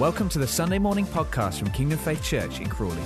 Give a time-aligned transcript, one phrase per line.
[0.00, 2.96] Welcome to the Sunday morning podcast from Kingdom Faith Church in Crawley.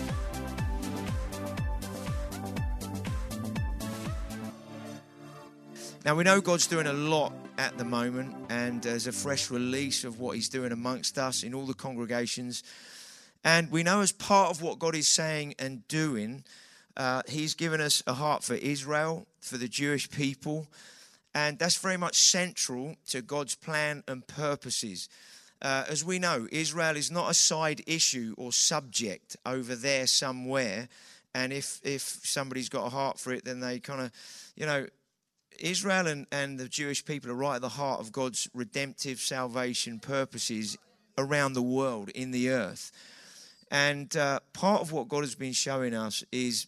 [6.05, 10.05] Now, we know God's doing a lot at the moment, and there's a fresh release
[10.05, 12.63] of what He's doing amongst us in all the congregations.
[13.43, 16.45] And we know as part of what God is saying and doing,
[16.97, 20.69] uh, He's given us a heart for Israel, for the Jewish people,
[21.35, 25.09] and that's very much central to God's plan and purposes.
[25.65, 30.89] Uh, as we know, Israel is not a side issue or subject over there somewhere.
[31.35, 34.13] And if, if somebody's got a heart for it, then they kind of,
[34.57, 34.87] you know,
[35.59, 40.01] Israel and, and the Jewish people are right at the heart of God's redemptive salvation
[40.01, 40.77] purposes
[41.17, 42.93] around the world, in the earth.
[43.71, 46.67] And uh, part of what God has been showing us is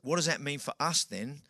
[0.00, 1.42] what does that mean for us then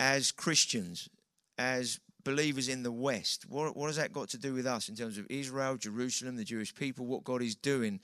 [0.00, 1.08] as Christians,
[1.56, 3.46] as believers in the West?
[3.48, 6.44] What, what has that got to do with us in terms of Israel, Jerusalem, the
[6.44, 8.00] Jewish people, what God is doing?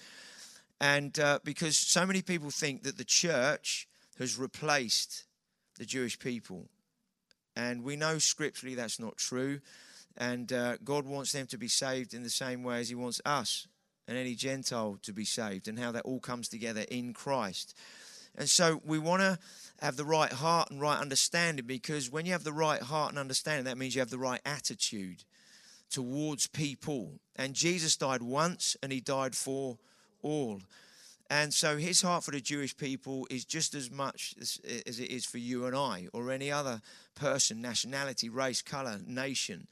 [0.81, 5.25] And uh, because so many people think that the church has replaced
[5.79, 6.69] the Jewish people
[7.57, 9.61] and we know scripturally that's not true.
[10.17, 13.21] And uh, God wants them to be saved in the same way as He wants
[13.25, 13.67] us
[14.07, 17.77] and any Gentile to be saved, and how that all comes together in Christ.
[18.37, 19.37] And so we want to
[19.81, 23.19] have the right heart and right understanding because when you have the right heart and
[23.19, 25.25] understanding, that means you have the right attitude
[25.91, 27.21] towards people.
[27.37, 29.79] And Jesus died once and He died for
[30.23, 30.61] all.
[31.29, 35.11] And so his heart for the Jewish people is just as much as, as, it
[35.11, 36.81] is for you and I or any other
[37.17, 39.67] person, nationality, race, color, nation.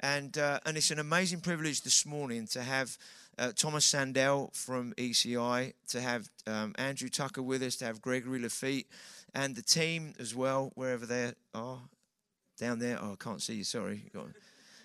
[0.00, 2.96] And, uh, and it's an amazing privilege this morning to have
[3.38, 8.40] uh, Thomas Sandell from ECI, to have um, Andrew Tucker with us, to have Gregory
[8.40, 8.86] Lafitte,
[9.36, 11.78] and the team as well, wherever they are.
[12.58, 12.98] Down there.
[13.00, 14.10] Oh, I can't see you, sorry.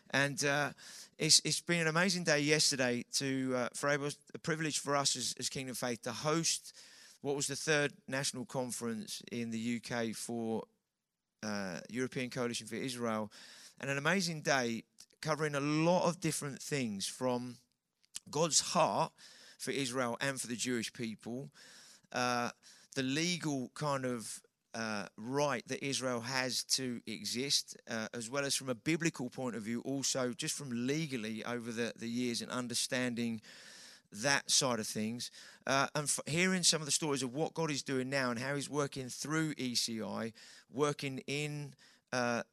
[0.09, 0.71] And uh,
[1.17, 5.15] it's, it's been an amazing day yesterday to uh, for able a privilege for us
[5.15, 6.73] as, as Kingdom Faith to host
[7.21, 10.63] what was the third national conference in the UK for
[11.43, 13.31] uh, European Coalition for Israel,
[13.79, 14.83] and an amazing day
[15.21, 17.55] covering a lot of different things from
[18.29, 19.13] God's heart
[19.59, 21.51] for Israel and for the Jewish people,
[22.11, 22.49] uh,
[22.95, 24.41] the legal kind of
[24.73, 29.55] uh, right that Israel has to exist, uh, as well as from a biblical point
[29.55, 33.41] of view, also just from legally over the, the years and understanding
[34.11, 35.31] that side of things.
[35.67, 38.55] Uh, and hearing some of the stories of what God is doing now and how
[38.55, 40.33] He's working through ECI,
[40.71, 41.73] working in
[42.13, 42.43] uh,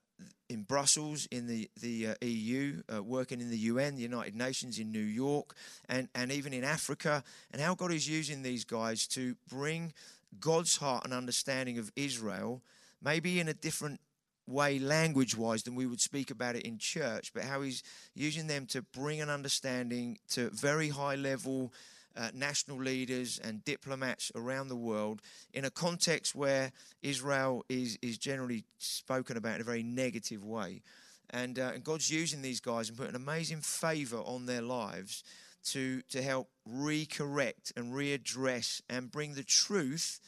[0.49, 4.79] in Brussels, in the the uh, EU, uh, working in the UN, the United Nations,
[4.79, 5.55] in New York,
[5.89, 7.23] and and even in Africa,
[7.53, 9.93] and how God is using these guys to bring
[10.41, 12.63] God's heart and understanding of Israel,
[13.03, 14.01] maybe in a different
[14.47, 17.83] way, language wise, than we would speak about it in church, but how He's
[18.15, 21.73] using them to bring an understanding to very high level
[22.17, 25.23] uh, national leaders and diplomats around the world
[25.55, 26.73] in a context where
[27.03, 30.83] Israel is, is generally spoken about in a very negative way.
[31.31, 35.23] And, uh, and God's using these guys and putting amazing favor on their lives
[35.65, 40.21] to, to help recorrect and readdress and bring the truth.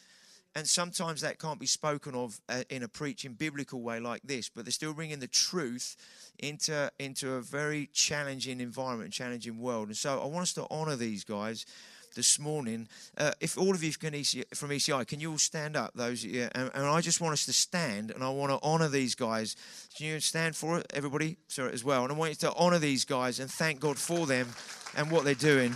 [0.55, 4.49] And sometimes that can't be spoken of uh, in a preaching biblical way like this,
[4.49, 5.97] but they're still bringing the truth
[6.39, 9.89] into, into a very challenging environment, challenging world.
[9.89, 11.67] And so I want us to honor these guys
[12.15, 12.89] this morning.
[13.17, 15.93] Uh, if all of you from ECI, can you all stand up?
[15.95, 18.89] Those, yeah, and, and, I just want us to stand, and I want to honour
[18.89, 19.57] these guys.
[19.97, 21.37] Can you stand for it, everybody?
[21.49, 22.03] Sorry, as well.
[22.03, 24.49] And I want you to honour these guys and thank God for them
[24.97, 25.75] and what they're doing.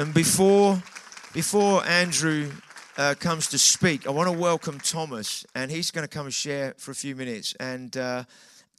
[0.00, 0.82] And before,
[1.34, 2.50] before Andrew
[2.96, 6.32] uh, comes to speak, I want to welcome Thomas, and he's going to come and
[6.32, 7.54] share for a few minutes.
[7.60, 8.24] And uh,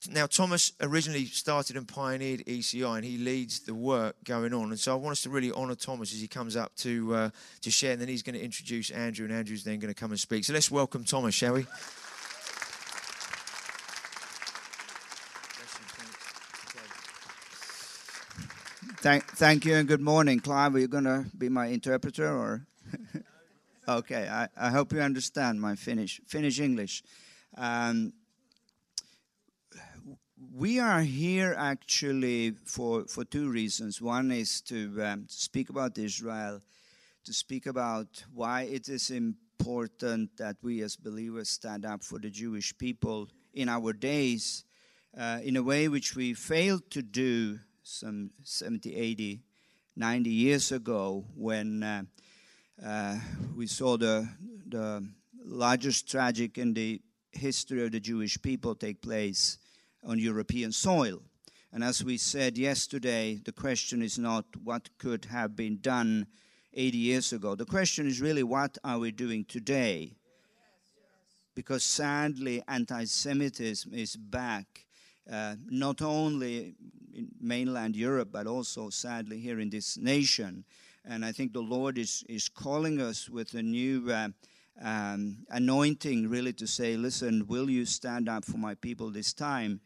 [0.10, 4.72] now, Thomas originally started and pioneered ECI, and he leads the work going on.
[4.72, 7.30] And so, I want us to really honour Thomas as he comes up to uh,
[7.62, 10.10] to share, and then he's going to introduce Andrew, and Andrew's then going to come
[10.10, 10.44] and speak.
[10.44, 11.68] So, let's welcome Thomas, shall we?
[19.02, 20.76] Thank, thank you and good morning, Clive.
[20.76, 22.68] Are you going to be my interpreter or?
[23.88, 27.02] okay, I, I hope you understand my Finnish Finnish English.
[27.58, 28.14] Um,
[30.54, 34.04] we are here actually for for two reasons.
[34.04, 36.62] One is to um, speak about Israel,
[37.26, 42.30] to speak about why it is important that we as believers stand up for the
[42.30, 44.64] Jewish people in our days,
[45.18, 47.58] uh, in a way which we failed to do
[47.92, 49.42] some 70, 80,
[49.98, 52.04] 90 years ago when uh,
[52.84, 53.18] uh,
[53.56, 54.28] we saw the,
[54.68, 55.06] the
[55.44, 57.02] largest tragic in the
[57.32, 59.58] history of the Jewish people take place
[60.06, 61.22] on European soil.
[61.74, 66.28] And as we said yesterday, the question is not what could have been done
[66.74, 67.56] 80 years ago.
[67.56, 70.16] The question is really what are we doing today?
[71.56, 74.86] Because sadly, anti Semitism is back,
[75.30, 76.76] uh, not only
[77.14, 80.64] in mainland Europe, but also sadly here in this nation.
[81.04, 84.30] And I think the Lord is, is calling us with a new uh,
[84.82, 89.82] um, anointing, really, to say, listen, will you stand up for my people this time?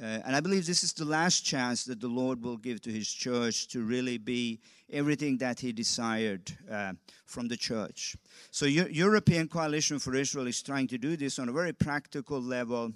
[0.00, 2.90] Uh, and I believe this is the last chance that the Lord will give to
[2.90, 6.92] His church to really be everything that He desired uh,
[7.26, 8.16] from the church.
[8.50, 12.40] So, Eu- European Coalition for Israel is trying to do this on a very practical
[12.40, 12.92] level,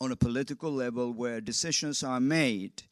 [0.00, 2.82] on a political level, where decisions are made.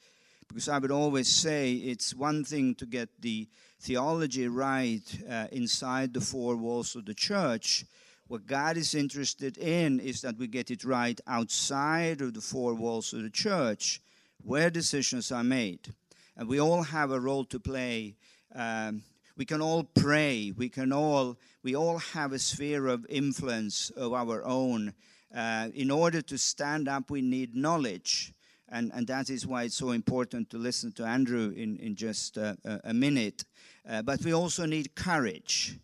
[0.46, 3.48] Because I would always say it's one thing to get the
[3.80, 7.84] theology right uh, inside the four walls of the church.
[8.26, 12.74] What God is interested in is that we get it right outside of the four
[12.74, 14.02] walls of the church
[14.42, 15.94] where decisions are made.
[16.36, 18.16] And we all have a role to play.
[18.54, 19.02] Um,
[19.36, 20.52] we can all pray.
[20.54, 24.92] We can all, we all have a sphere of influence of our own.
[25.34, 28.32] Uh, in order to stand up, we need knowledge.
[28.70, 32.36] And, and that is why it's so important to listen to Andrew in, in just
[32.36, 32.54] uh,
[32.84, 33.44] a minute.
[33.88, 35.78] Uh, but we also need courage,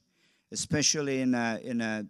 [0.52, 2.05] especially in a, in a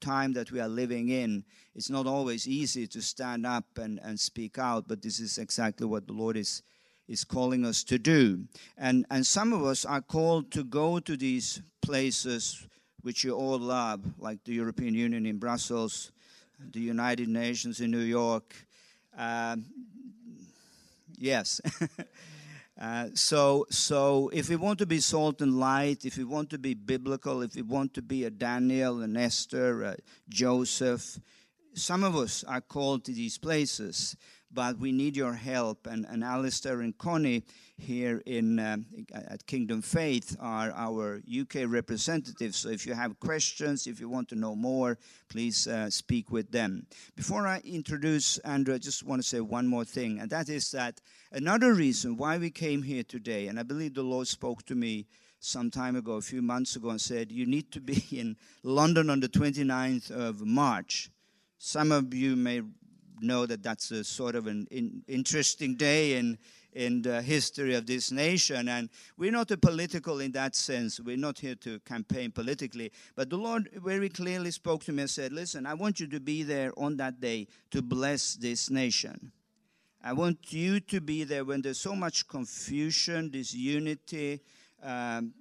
[0.00, 1.44] time that we are living in.
[1.74, 5.86] It's not always easy to stand up and, and speak out, but this is exactly
[5.86, 6.62] what the Lord is,
[7.08, 8.44] is calling us to do.
[8.78, 12.66] And, and some of us are called to go to these places
[13.02, 16.10] which you all love, like the European Union in Brussels,
[16.72, 18.54] the United Nations in New York.
[19.16, 19.64] Um,
[21.18, 21.60] yes.
[22.80, 26.58] Uh, so, so if we want to be salt and light, if we want to
[26.58, 29.96] be biblical, if we want to be a Daniel, an Esther, a
[30.28, 31.20] Joseph,
[31.74, 34.16] some of us are called to these places,
[34.54, 35.86] but we need your help.
[35.86, 37.44] And, and Alistair and Connie
[37.76, 42.58] here in um, at Kingdom Faith are our UK representatives.
[42.58, 44.96] So if you have questions, if you want to know more,
[45.28, 46.86] please uh, speak with them.
[47.16, 50.70] Before I introduce Andrew, I just want to say one more thing, and that is
[50.70, 51.00] that
[51.32, 55.06] another reason why we came here today, and I believe the Lord spoke to me
[55.40, 59.10] some time ago, a few months ago, and said, You need to be in London
[59.10, 61.10] on the 29th of March.
[61.58, 62.62] Some of you may
[63.20, 66.38] know that that's a sort of an in, interesting day in
[66.74, 68.68] in the history of this nation.
[68.68, 71.00] And we're not a political in that sense.
[71.00, 72.92] We're not here to campaign politically.
[73.14, 76.20] But the Lord very clearly spoke to me and said, Listen, I want you to
[76.20, 79.32] be there on that day to bless this nation.
[80.02, 84.40] I want you to be there when there's so much confusion, disunity.
[84.82, 85.32] Um,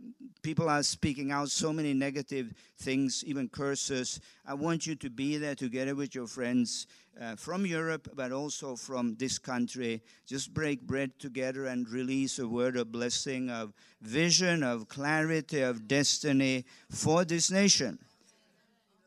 [0.42, 4.22] people are speaking out so many negative things, even curses.
[4.46, 6.88] I want you to be there together with your friends
[7.20, 10.02] uh, from Europe, but also from this country.
[10.26, 15.88] Just break bread together and release a word of blessing, of vision, of clarity, of
[15.88, 18.00] destiny for this nation.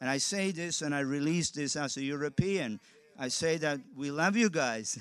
[0.00, 2.80] And I say this and I release this as a European.
[3.18, 4.98] I say that we love you guys.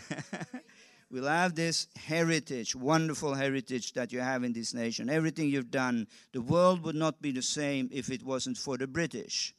[1.12, 5.10] we love this heritage, wonderful heritage that you have in this nation.
[5.10, 8.88] Everything you've done, the world would not be the same if it wasn't for the
[8.88, 9.54] British.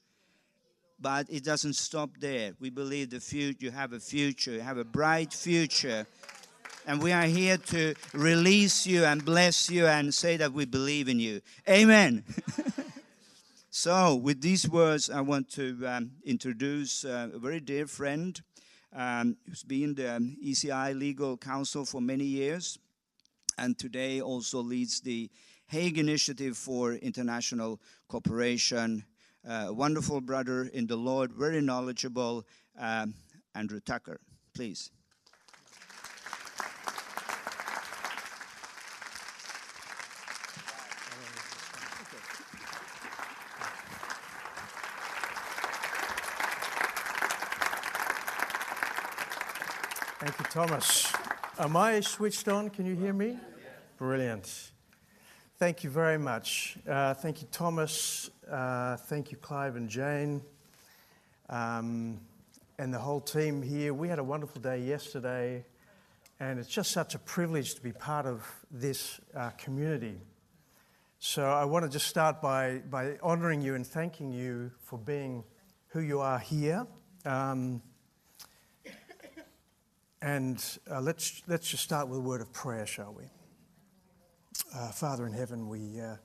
[0.99, 2.53] But it doesn't stop there.
[2.59, 6.07] We believe the future, you have a future, you have a bright future.
[6.87, 11.09] And we are here to release you and bless you and say that we believe
[11.09, 11.41] in you.
[11.69, 12.25] Amen.
[13.71, 18.41] so, with these words, I want to um, introduce uh, a very dear friend
[18.95, 22.79] um, who's been the ECI legal counsel for many years
[23.59, 25.31] and today also leads the
[25.67, 29.05] Hague Initiative for International Cooperation
[29.47, 32.47] uh, wonderful brother in the Lord, very knowledgeable,
[32.79, 33.15] um,
[33.55, 34.21] Andrew Tucker.
[34.55, 34.91] Please.
[50.19, 51.13] Thank you, Thomas.
[51.59, 52.71] Am I switched on?
[52.71, 53.39] Can you hear me?
[53.97, 54.73] Brilliant.
[55.59, 56.77] Thank you very much.
[56.87, 58.29] Uh, thank you, Thomas.
[58.47, 60.43] Uh, thank you, Clive and Jane,
[61.49, 62.21] um,
[62.79, 63.95] and the whole team here.
[63.95, 65.65] We had a wonderful day yesterday,
[66.41, 70.21] and it's just such a privilege to be part of this uh, community.
[71.21, 75.43] So I want to just start by, by honoring you and thanking you for being
[75.89, 76.87] who you are here.
[77.25, 77.81] Um,
[80.21, 83.25] and uh, let's, let's just start with a word of prayer, shall we?
[84.77, 86.17] Uh, Father in heaven, we, uh,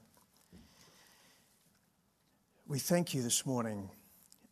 [2.67, 3.89] we thank you this morning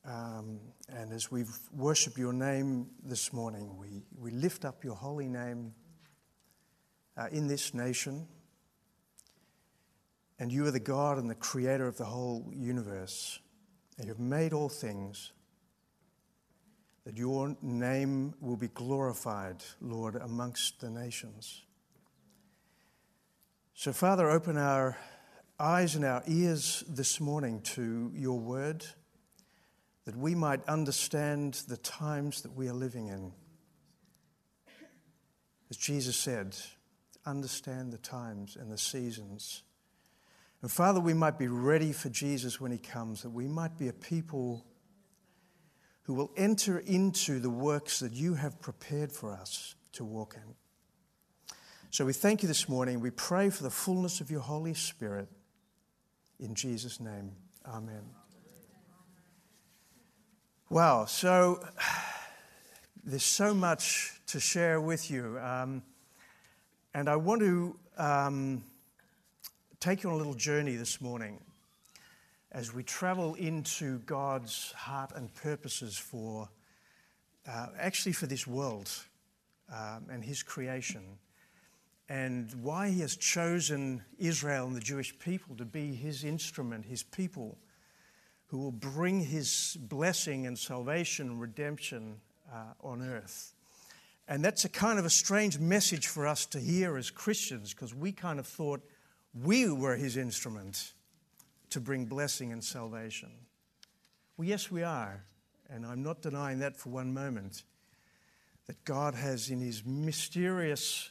[0.05, 5.27] Um, and as we worship your name this morning, we, we lift up your holy
[5.27, 5.73] name
[7.17, 8.27] uh, in this nation.
[10.39, 13.39] And you are the God and the creator of the whole universe.
[13.97, 15.31] And you've made all things.
[17.05, 21.63] That your name will be glorified, Lord, amongst the nations.
[23.79, 24.97] So, Father, open our
[25.57, 28.85] eyes and our ears this morning to your word,
[30.03, 33.31] that we might understand the times that we are living in.
[35.69, 36.57] As Jesus said,
[37.25, 39.63] understand the times and the seasons.
[40.61, 43.87] And Father, we might be ready for Jesus when he comes, that we might be
[43.87, 44.65] a people
[46.01, 50.55] who will enter into the works that you have prepared for us to walk in.
[51.91, 52.99] So we thank you this morning.
[52.99, 55.27] We pray for the fullness of your Holy Spirit.
[56.39, 57.31] In Jesus' name,
[57.67, 58.03] amen.
[60.69, 61.65] Wow, so
[63.03, 65.39] there's so much to share with you.
[65.39, 65.81] Um,
[66.93, 68.63] and I want to um,
[69.79, 71.39] take you on a little journey this morning
[72.51, 76.49] as we travel into God's heart and purposes for,
[77.47, 78.91] uh, actually, for this world
[79.73, 81.17] um, and His creation,
[82.09, 87.03] and why He has chosen Israel and the Jewish people to be His instrument, His
[87.03, 87.57] people,
[88.47, 92.19] who will bring His blessing and salvation and redemption
[92.51, 93.53] uh, on earth.
[94.27, 97.95] And that's a kind of a strange message for us to hear as Christians because
[97.95, 98.81] we kind of thought
[99.33, 100.93] we were his instrument
[101.71, 103.29] to bring blessing and salvation.
[104.37, 105.23] Well, yes, we are.
[105.69, 107.63] And I'm not denying that for one moment.
[108.67, 111.09] That God has, in his mysterious,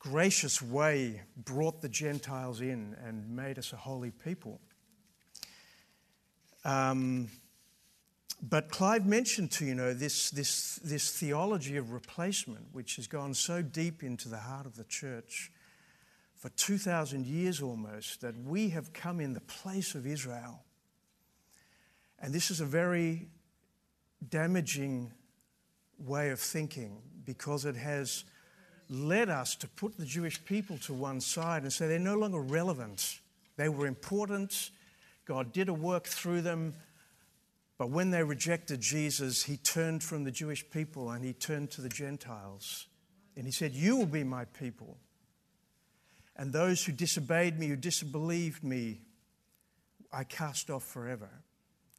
[0.00, 4.58] gracious way, brought the Gentiles in and made us a holy people.
[6.64, 7.28] Um,
[8.42, 13.34] but Clive mentioned to you know this, this, this theology of replacement, which has gone
[13.34, 15.52] so deep into the heart of the church
[16.34, 20.64] for 2,000 years almost, that we have come in the place of Israel.
[22.18, 23.28] And this is a very
[24.26, 25.12] damaging
[25.98, 28.24] way of thinking because it has
[28.90, 32.40] led us to put the Jewish people to one side and say they're no longer
[32.40, 33.20] relevant.
[33.56, 34.70] They were important,
[35.24, 36.74] God did a work through them
[37.80, 41.80] but when they rejected Jesus, he turned from the Jewish people and he turned to
[41.80, 42.88] the Gentiles.
[43.36, 44.98] And he said, You will be my people.
[46.36, 49.00] And those who disobeyed me, who disbelieved me,
[50.12, 51.30] I cast off forever,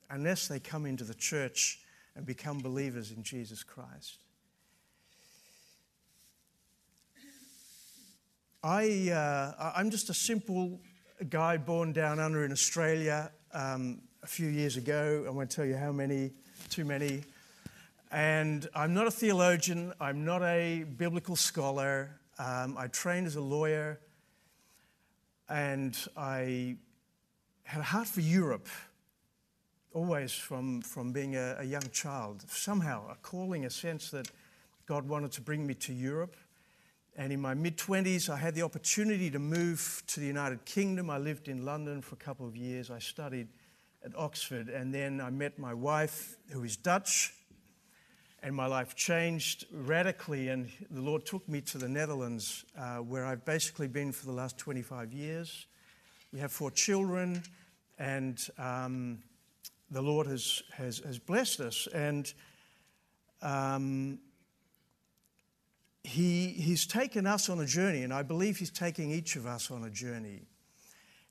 [0.07, 1.79] unless they come into the church
[2.15, 4.19] and become believers in Jesus Christ.
[8.63, 10.79] I, uh, I'm just a simple
[11.29, 13.31] guy born down under in Australia.
[13.53, 15.25] Um, a few years ago.
[15.27, 16.31] I won't tell you how many,
[16.69, 17.23] too many.
[18.11, 22.19] And I'm not a theologian, I'm not a biblical scholar.
[22.37, 23.99] Um, I trained as a lawyer,
[25.49, 26.77] and I
[27.63, 28.67] had a heart for Europe,
[29.93, 32.43] always from, from being a, a young child.
[32.47, 34.29] Somehow, a calling, a sense that
[34.85, 36.35] God wanted to bring me to Europe.
[37.17, 41.09] And in my mid 20s, I had the opportunity to move to the United Kingdom.
[41.09, 42.89] I lived in London for a couple of years.
[42.89, 43.47] I studied
[44.03, 44.69] at Oxford.
[44.69, 47.33] And then I met my wife, who is Dutch,
[48.41, 50.47] and my life changed radically.
[50.47, 54.31] And the Lord took me to the Netherlands, uh, where I've basically been for the
[54.31, 55.67] last 25 years.
[56.31, 57.43] We have four children,
[57.99, 59.19] and um,
[59.91, 61.87] the Lord has, has, has blessed us.
[61.93, 62.33] And
[63.41, 64.19] um,
[66.03, 69.71] he, He's taken us on a journey, and I believe He's taking each of us
[69.71, 70.47] on a journey.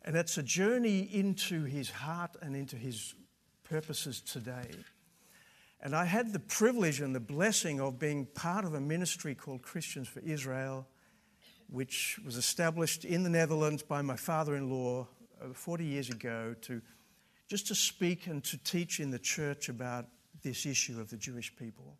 [0.02, 3.14] And it's a journey into his heart and into his
[3.64, 4.70] purposes today.
[5.82, 9.62] And I had the privilege and the blessing of being part of a ministry called
[9.62, 10.86] Christians for Israel,
[11.68, 15.06] which was established in the Netherlands by my father in law
[15.42, 16.80] uh, 40 years ago to
[17.48, 20.06] just to speak and to teach in the church about
[20.42, 21.98] this issue of the Jewish people.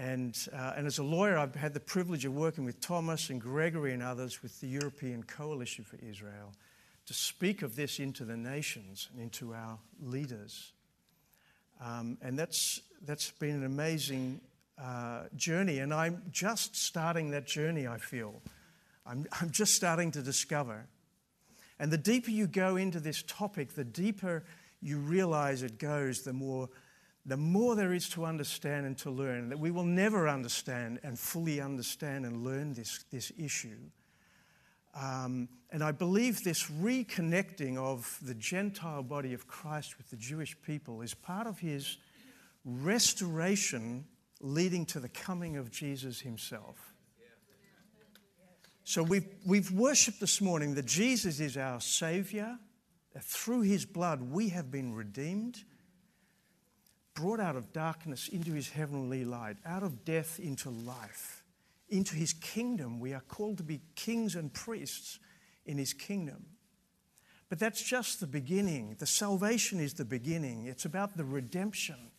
[0.00, 3.38] And, uh, and as a lawyer, I've had the privilege of working with Thomas and
[3.38, 6.54] Gregory and others with the European Coalition for Israel
[7.04, 10.72] to speak of this into the nations and into our leaders.
[11.84, 14.40] Um, and that's, that's been an amazing
[14.82, 15.80] uh, journey.
[15.80, 18.40] And I'm just starting that journey, I feel.
[19.04, 20.86] I'm, I'm just starting to discover.
[21.78, 24.44] And the deeper you go into this topic, the deeper
[24.80, 26.70] you realize it goes, the more
[27.30, 31.16] the more there is to understand and to learn, that we will never understand and
[31.16, 33.78] fully understand and learn this, this issue.
[35.00, 40.60] Um, and I believe this reconnecting of the Gentile body of Christ with the Jewish
[40.62, 41.98] people is part of his
[42.64, 44.06] restoration
[44.40, 46.94] leading to the coming of Jesus himself.
[48.82, 52.58] So we've, we've worshiped this morning that Jesus is our Savior,
[53.12, 55.62] that through his blood we have been redeemed,
[57.14, 61.44] brought out of darkness into his heavenly light, out of death into life,
[61.88, 63.00] into his kingdom.
[63.00, 65.18] We are called to be kings and priests
[65.66, 66.46] in his kingdom.
[67.48, 68.96] But that's just the beginning.
[68.98, 70.66] The salvation is the beginning.
[70.66, 72.12] It's about the redemption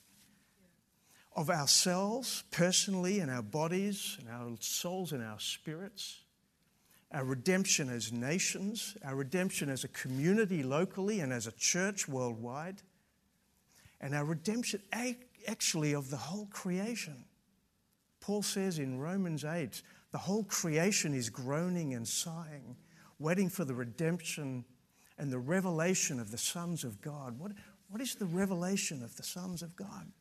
[1.35, 6.21] of ourselves personally and our bodies and our souls and our spirits
[7.13, 12.81] our redemption as nations, our redemption as a community locally and as a church worldwide,
[14.01, 14.81] and our redemption
[15.47, 17.23] actually of the whole creation.
[18.19, 19.81] Paul says in Romans 8,
[20.11, 22.75] the whole creation is groaning and sighing,
[23.19, 24.65] waiting for the redemption
[25.17, 27.39] and the revelation of the sons of God.
[27.39, 27.53] What,
[27.89, 30.11] what is the revelation of the sons of God?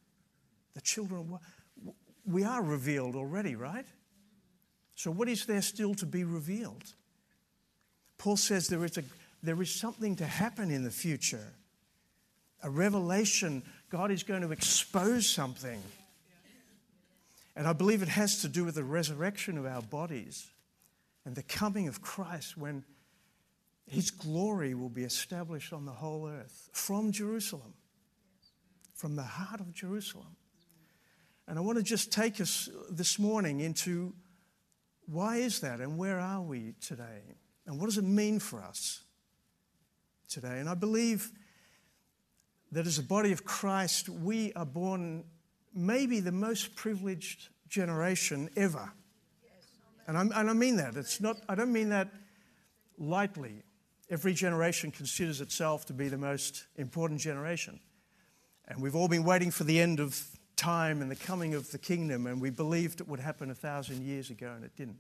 [0.75, 1.39] The children,
[2.25, 3.87] we are revealed already, right?
[4.95, 6.95] So, what is there still to be revealed?
[8.19, 9.03] Paul says there is, a,
[9.43, 11.55] there is something to happen in the future.
[12.63, 15.83] A revelation, God is going to expose something.
[17.57, 20.49] And I believe it has to do with the resurrection of our bodies
[21.25, 22.85] and the coming of Christ when
[23.87, 27.75] his glory will be established on the whole earth from Jerusalem,
[28.95, 30.37] from the heart of Jerusalem.
[31.49, 34.15] And I want to just take us this morning into
[35.07, 37.37] why is that and where are we today?
[37.67, 39.03] And what does it mean for us
[40.29, 40.61] today?
[40.61, 41.33] And I believe
[42.73, 45.25] that as a body of Christ, we are born
[45.75, 48.93] maybe the most privileged generation ever.
[50.07, 50.97] And, i and I mean that.
[50.97, 52.09] It's not, I don't mean that
[52.99, 53.63] lightly.
[54.09, 57.79] Every generation considers itself to be the most important generation.
[58.67, 61.79] And we've all been waiting for the end of time and the coming of the
[61.79, 64.99] kingdom, and we believed it would happen a thousand years ago, and it didn't.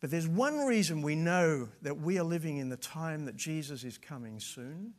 [0.00, 3.84] But there's one reason we know that we are living in the time that Jesus
[3.84, 4.94] is coming soon,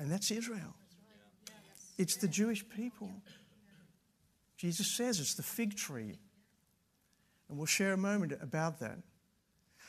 [0.00, 0.74] and that's Israel.
[1.98, 3.10] It's the Jewish people.
[4.56, 6.18] Jesus says it's the fig tree.
[7.48, 8.96] And we'll share a moment about that.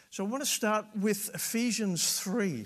[0.10, 2.66] So I want to start with Ephesians 3.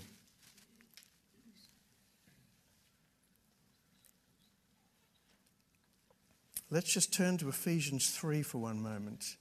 [6.71, 9.35] Let's just turn to Ephesians 3 for one moment.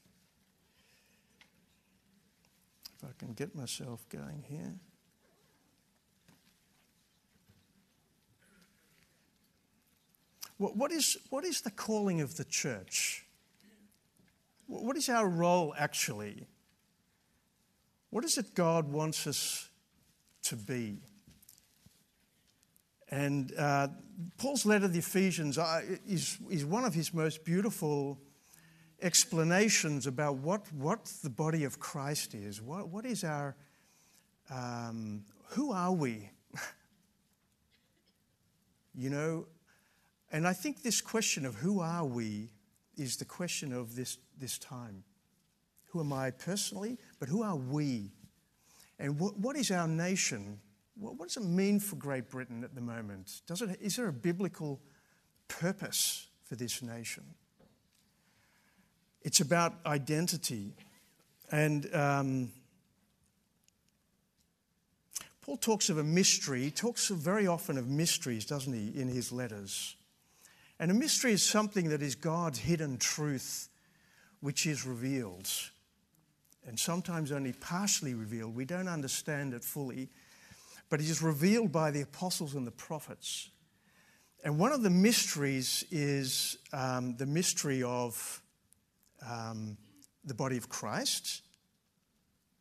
[2.99, 4.75] If I can get myself going here.
[10.73, 13.27] What, is, what is the calling of the church?
[14.67, 16.47] What is our role actually?
[18.11, 19.69] What is it God wants us
[20.45, 20.99] to be?
[23.11, 23.89] And uh,
[24.39, 28.19] Paul's letter to the Ephesians uh, is, is one of his most beautiful
[29.03, 32.63] explanations about what, what the body of Christ is.
[32.63, 33.55] What, what is our,
[34.51, 36.31] um, who are we?
[38.95, 39.47] you know,
[40.35, 42.51] and I think this question of who are we
[42.97, 45.05] is the question of this, this time.
[45.91, 46.99] Who am I personally?
[47.21, 48.11] But who are we?
[48.99, 50.59] And what, what is our nation?
[50.99, 53.43] What, what does it mean for Great Britain at the moment?
[53.47, 54.81] Does it, is there a biblical
[55.47, 57.23] purpose for this nation?
[59.23, 60.73] It's about identity.
[61.53, 62.51] And um,
[65.43, 66.63] Paul talks of a mystery.
[66.63, 69.95] He talks very often of mysteries, doesn't he, in his letters?
[70.79, 73.69] And a mystery is something that is God's hidden truth,
[74.41, 75.49] which is revealed.
[76.67, 78.55] And sometimes only partially revealed.
[78.55, 80.09] We don't understand it fully.
[80.91, 83.51] But it is revealed by the apostles and the prophets.
[84.43, 88.43] And one of the mysteries is um, the mystery of
[89.27, 89.79] um,
[90.25, 91.43] the body of Christ.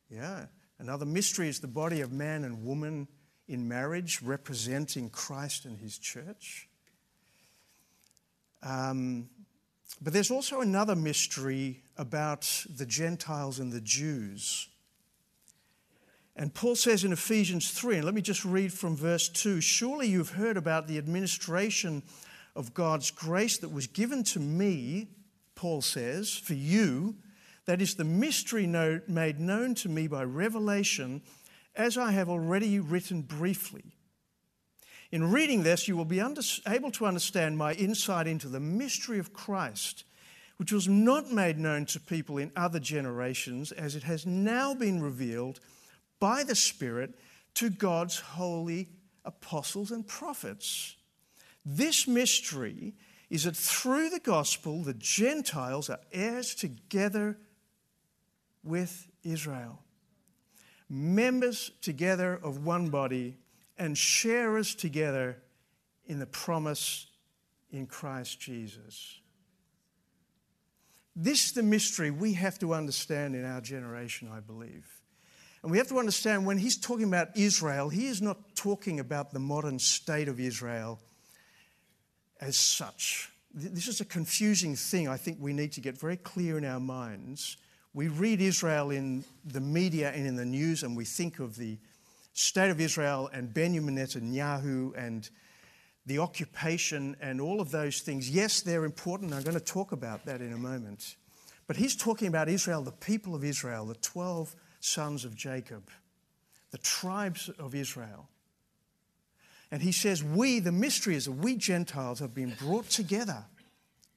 [0.10, 0.46] Yeah.
[0.80, 3.08] Another mystery is the body of man and woman
[3.48, 6.70] in marriage, representing Christ and his church.
[8.64, 9.30] Um,
[10.02, 14.68] but there's also another mystery about the Gentiles and the Jews.
[16.36, 20.08] And Paul says in Ephesians 3, and let me just read from verse 2 Surely
[20.08, 22.04] you've heard about the administration
[22.56, 25.10] of God's grace that was given to me
[25.56, 27.16] Paul says, for you,
[27.66, 31.22] that is the mystery made known to me by revelation,
[31.76, 33.96] as I have already written briefly.
[35.14, 39.20] In reading this, you will be under, able to understand my insight into the mystery
[39.20, 40.06] of Christ,
[40.58, 45.00] which was not made known to people in other generations, as it has now been
[45.00, 45.60] revealed
[46.20, 47.14] by the Spirit
[47.54, 48.90] to God's holy
[49.24, 50.96] apostles and prophets.
[51.64, 52.96] This mystery
[53.30, 57.38] is that through the gospel, the Gentiles are heirs together
[58.64, 59.78] with Israel,
[60.90, 63.38] members together of one body,
[63.78, 65.38] and share us together
[66.06, 67.08] in the promise
[67.72, 69.20] in Christ Jesus.
[71.16, 74.88] This is the mystery we have to understand in our generation, I believe.
[75.62, 79.32] And we have to understand when he's talking about Israel, he is not talking about
[79.32, 81.00] the modern state of Israel
[82.42, 83.30] as such.
[83.54, 86.80] This is a confusing thing I think we need to get very clear in our
[86.80, 87.58] minds.
[87.94, 91.78] We read Israel in the media and in the news, and we think of the
[92.34, 95.30] state of Israel and Benjamin Netanyahu and
[96.06, 98.30] the occupation and all of those things.
[98.30, 99.34] Yes, they're important.
[99.34, 101.16] I'm going to talk about that in a moment.
[101.68, 105.90] But he's talking about Israel, the people of Israel, the 12 sons of Jacob,
[106.72, 108.28] the tribes of Israel.
[109.72, 113.46] And he says, We, the mystery is that we Gentiles have been brought together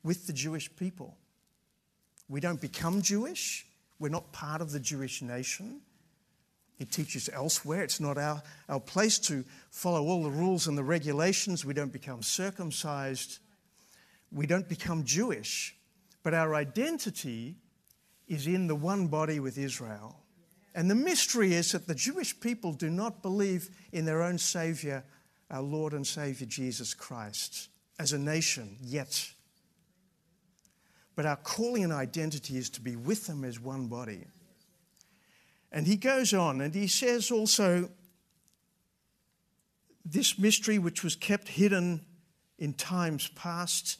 [0.02, 1.16] with the Jewish people.
[2.29, 3.66] We don't become Jewish,
[3.98, 5.81] we're not part of the Jewish nation.
[6.76, 7.82] He teaches elsewhere.
[7.82, 11.64] It's not our, our place to follow all the rules and the regulations.
[11.64, 13.38] We don't become circumcised.
[14.30, 15.74] We don't become Jewish.
[16.22, 17.56] But our identity
[18.28, 20.20] is in the one body with Israel.
[20.74, 25.04] And the mystery is that the Jewish people do not believe in their own Savior,
[25.50, 29.30] our Lord and Savior Jesus Christ, as a nation yet.
[31.14, 34.26] But our calling and identity is to be with them as one body.
[35.76, 37.90] And he goes on and he says also
[40.06, 42.00] this mystery which was kept hidden
[42.58, 43.98] in times past.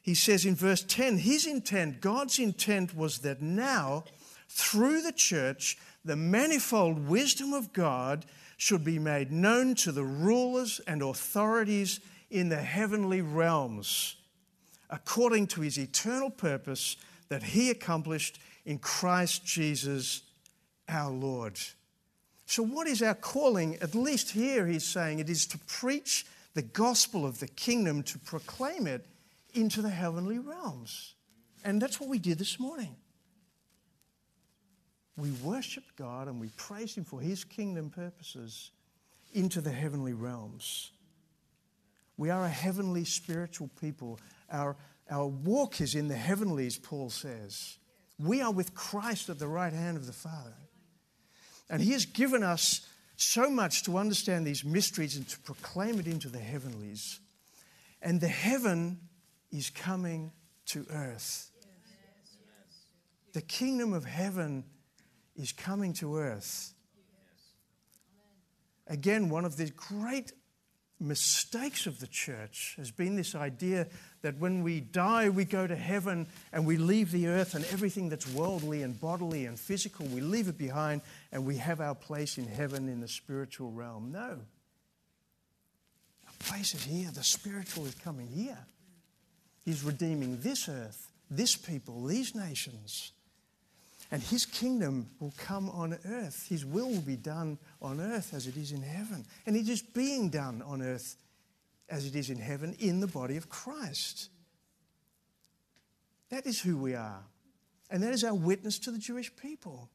[0.00, 4.04] He says in verse 10 his intent, God's intent was that now,
[4.48, 8.24] through the church, the manifold wisdom of God
[8.56, 14.16] should be made known to the rulers and authorities in the heavenly realms,
[14.88, 16.96] according to his eternal purpose
[17.28, 20.22] that he accomplished in Christ Jesus
[20.90, 21.58] our Lord.
[22.46, 23.76] So, what is our calling?
[23.76, 28.18] At least here he's saying it is to preach the gospel of the kingdom, to
[28.18, 29.06] proclaim it
[29.54, 31.14] into the heavenly realms.
[31.64, 32.96] And that's what we did this morning.
[35.16, 38.70] We worshiped God and we praised Him for His kingdom purposes
[39.32, 40.90] into the heavenly realms.
[42.16, 44.18] We are a heavenly spiritual people.
[44.50, 44.76] Our,
[45.10, 47.78] our walk is in the heavenlies, Paul says.
[48.18, 50.54] We are with Christ at the right hand of the Father.
[51.70, 56.06] And He has given us so much to understand these mysteries and to proclaim it
[56.06, 57.20] into the heavenlies.
[58.02, 58.98] And the heaven
[59.52, 60.32] is coming
[60.66, 61.50] to earth.
[63.32, 64.64] The kingdom of heaven
[65.36, 66.74] is coming to earth.
[68.88, 70.32] Again, one of the great
[71.00, 73.86] mistakes of the church has been this idea
[74.22, 78.08] that when we die, we go to heaven and we leave the earth and everything
[78.08, 81.00] that's worldly and bodily and physical, we leave it behind
[81.32, 84.12] and we have our place in heaven in the spiritual realm.
[84.12, 84.38] No.
[86.26, 87.10] Our place is here.
[87.12, 88.58] The spiritual is coming here.
[89.64, 93.12] He's redeeming this earth, this people, these nations.
[94.10, 96.46] And his kingdom will come on earth.
[96.48, 99.24] His will will be done on earth as it is in heaven.
[99.46, 101.16] And it is being done on earth
[101.88, 104.30] as it is in heaven in the body of Christ.
[106.30, 107.22] That is who we are.
[107.90, 109.90] And that is our witness to the Jewish people.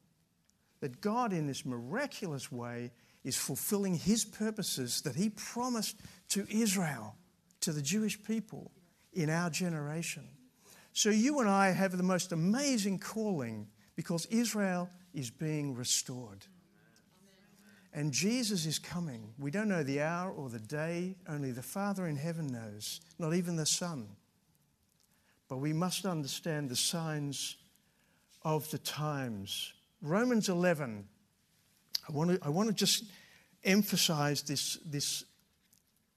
[0.80, 2.92] That God, in this miraculous way,
[3.24, 5.98] is fulfilling his purposes that he promised
[6.30, 7.16] to Israel,
[7.62, 8.72] to the Jewish people
[9.14, 10.28] in our generation.
[10.94, 16.46] So you and I have the most amazing calling because Israel is being restored.
[17.94, 19.34] And Jesus is coming.
[19.40, 23.34] We don't know the hour or the day, only the Father in heaven knows, not
[23.34, 24.10] even the Son.
[25.48, 27.56] But we must understand the signs
[28.44, 29.74] of the times.
[30.02, 31.08] Romans 11,
[32.08, 33.06] I want to, I want to just
[33.64, 35.24] emphasize this, this,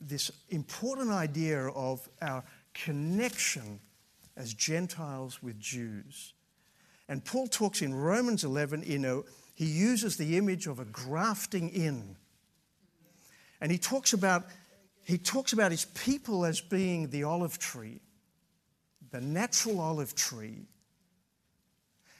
[0.01, 2.43] this important idea of our
[2.75, 3.79] connection
[4.37, 6.35] as Gentiles with Jews.
[7.09, 11.71] And Paul talks in Romans 11, you know, he uses the image of a grafting
[11.71, 12.17] in.
[13.61, 14.45] And he talks about,
[15.05, 18.01] he talks about his people as being the olive tree,
[19.11, 20.67] the natural olive tree.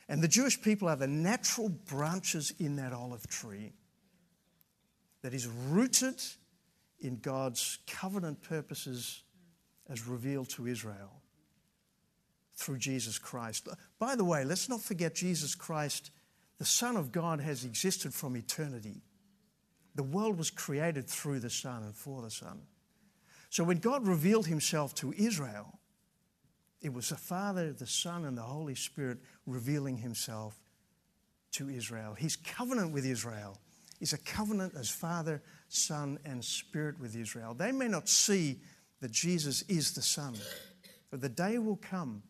[0.09, 3.73] And the Jewish people are the natural branches in that olive tree
[5.23, 6.21] that is rooted
[7.01, 9.23] in God's covenant purposes
[9.89, 11.23] as revealed to Israel
[12.59, 13.69] through Jesus Christ.
[14.01, 16.11] By the way, let's not forget Jesus Christ,
[16.59, 19.03] the Son of God, has existed from eternity.
[19.95, 22.61] The world was created through the Son and for the Son.
[23.49, 25.79] So when God revealed himself to Israel,
[26.83, 30.61] it was the Father, the Son, and the Holy Spirit revealing himself
[31.53, 32.15] to Israel.
[32.15, 33.57] His covenant with Israel
[34.01, 37.55] is a covenant as Father, Son, and Spirit with Israel.
[37.55, 38.59] They may not see
[39.01, 40.35] that Jesus is the Son,
[41.11, 42.23] but the day will come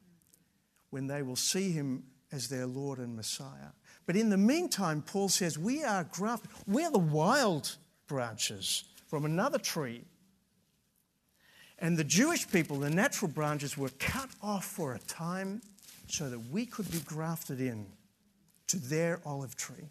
[0.90, 3.72] when they will see him as their Lord and Messiah.
[4.06, 9.58] But in the meantime, Paul says, we are grafted, we're the wild branches from another
[9.58, 10.02] tree.
[11.78, 15.60] And the Jewish people, the natural branches, were cut off for a time
[16.08, 17.86] so that we could be grafted in
[18.66, 19.88] to their olive tree,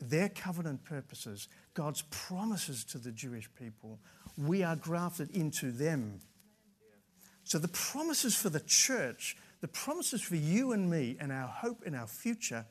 [0.00, 3.98] their covenant purposes, God's promises to the Jewish people.
[4.36, 6.20] We are grafted into them.
[7.44, 11.84] So the promises for the church, the promises for you and me, and our hope
[11.86, 12.66] in our future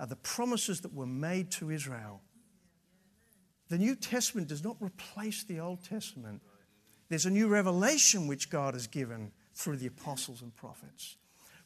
[0.00, 2.22] are the promises that were made to Israel.
[3.68, 6.40] The New Testament does not replace the Old Testament.
[7.10, 11.16] There's a new revelation which God has given through the apostles and prophets.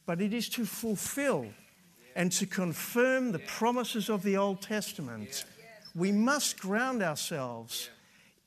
[0.05, 1.47] But it is to fulfill
[2.17, 5.45] and to confirm the promises of the Old Testament.
[5.95, 7.89] We must ground ourselves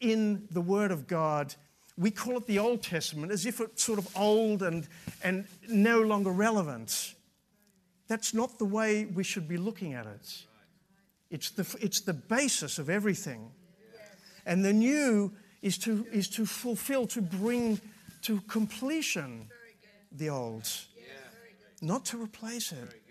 [0.01, 1.55] in the Word of God.
[1.99, 4.87] We call it the Old Testament as if it's sort of old and,
[5.23, 7.15] and no longer relevant.
[8.09, 10.45] That's not the way we should be looking at it.
[11.31, 13.51] It's the, it's the basis of everything.
[14.45, 15.33] And the new
[15.63, 17.81] is to, is to fulfill, to bring
[18.23, 19.49] to completion
[20.13, 20.69] the old,
[21.81, 23.03] not to replace it.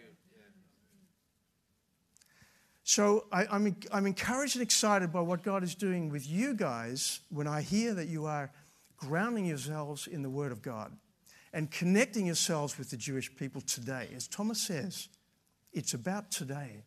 [2.84, 6.54] So I, am I'm, I'm encouraged and excited by what God is doing with you
[6.54, 8.52] guys when I hear that you are
[8.98, 10.96] grounding yourselves in the Word of God
[11.54, 14.10] and connecting yourselves with the Jewish people today.
[14.16, 15.10] As Thomas says,
[15.74, 16.84] it's about today.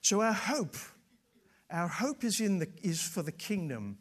[0.00, 0.76] So our hope,
[1.70, 3.98] our hope is, in the, is for the kingdom.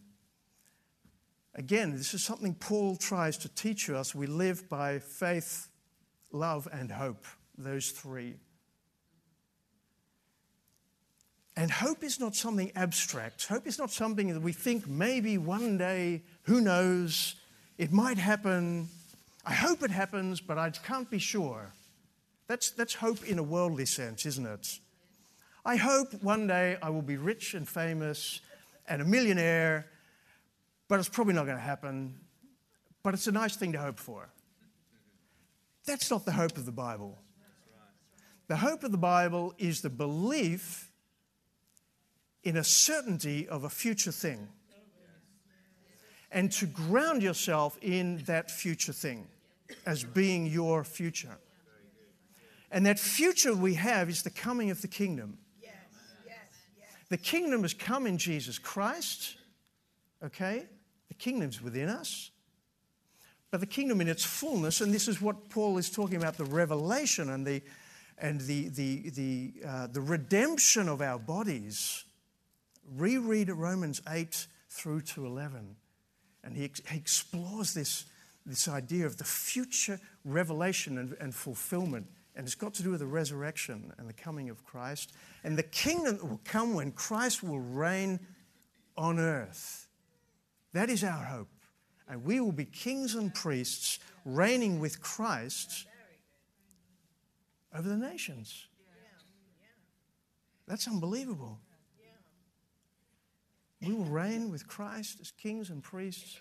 [1.53, 4.15] Again, this is something Paul tries to teach us.
[4.15, 5.67] We live by faith
[6.31, 7.25] love, and hope.
[7.57, 8.35] Those three.
[11.55, 13.47] And hope is not something abstract.
[13.47, 17.35] Hope is not something that we think maybe one day, who knows,
[17.77, 18.87] it might happen.
[19.45, 21.73] I hope it happens, but I can't be sure.
[22.47, 24.79] That's, that's hope in a worldly sense, isn't it?
[25.65, 28.41] I hope one day I will be rich and famous
[28.87, 29.87] and a millionaire,
[30.87, 32.15] but it's probably not going to happen.
[33.03, 34.29] But it's a nice thing to hope for.
[35.85, 37.17] That's not the hope of the Bible.
[38.47, 40.90] The hope of the Bible is the belief
[42.43, 44.47] in a certainty of a future thing
[46.31, 49.27] and to ground yourself in that future thing
[49.85, 51.37] as being your future.
[52.71, 55.37] And that future we have is the coming of the kingdom.
[57.09, 59.35] The kingdom has come in Jesus Christ,
[60.23, 60.65] okay?
[61.09, 62.31] The kingdom's within us
[63.51, 66.45] but the kingdom in its fullness, and this is what Paul is talking about the
[66.45, 67.61] revelation and the,
[68.17, 72.05] and the, the, the, uh, the redemption of our bodies.
[72.95, 75.75] Reread Romans 8 through to 11,
[76.43, 78.05] and he, he explores this,
[78.45, 82.07] this idea of the future revelation and, and fulfillment.
[82.35, 85.11] And it's got to do with the resurrection and the coming of Christ.
[85.43, 88.19] And the kingdom that will come when Christ will reign
[88.97, 89.87] on earth.
[90.73, 91.49] That is our hope
[92.11, 95.87] and we will be kings and priests reigning with Christ
[97.73, 98.67] over the nations.
[100.67, 101.57] That's unbelievable.
[103.81, 106.37] We will reign with Christ as kings and priests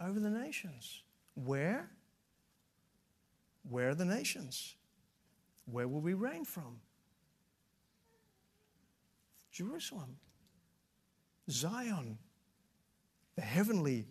[0.00, 1.02] over the nations.
[1.34, 1.88] Where?
[3.68, 4.74] Where are the nations?
[5.66, 6.80] Where will we reign from?
[9.52, 10.16] Jerusalem,
[11.48, 12.18] Zion,
[13.36, 14.06] the heavenly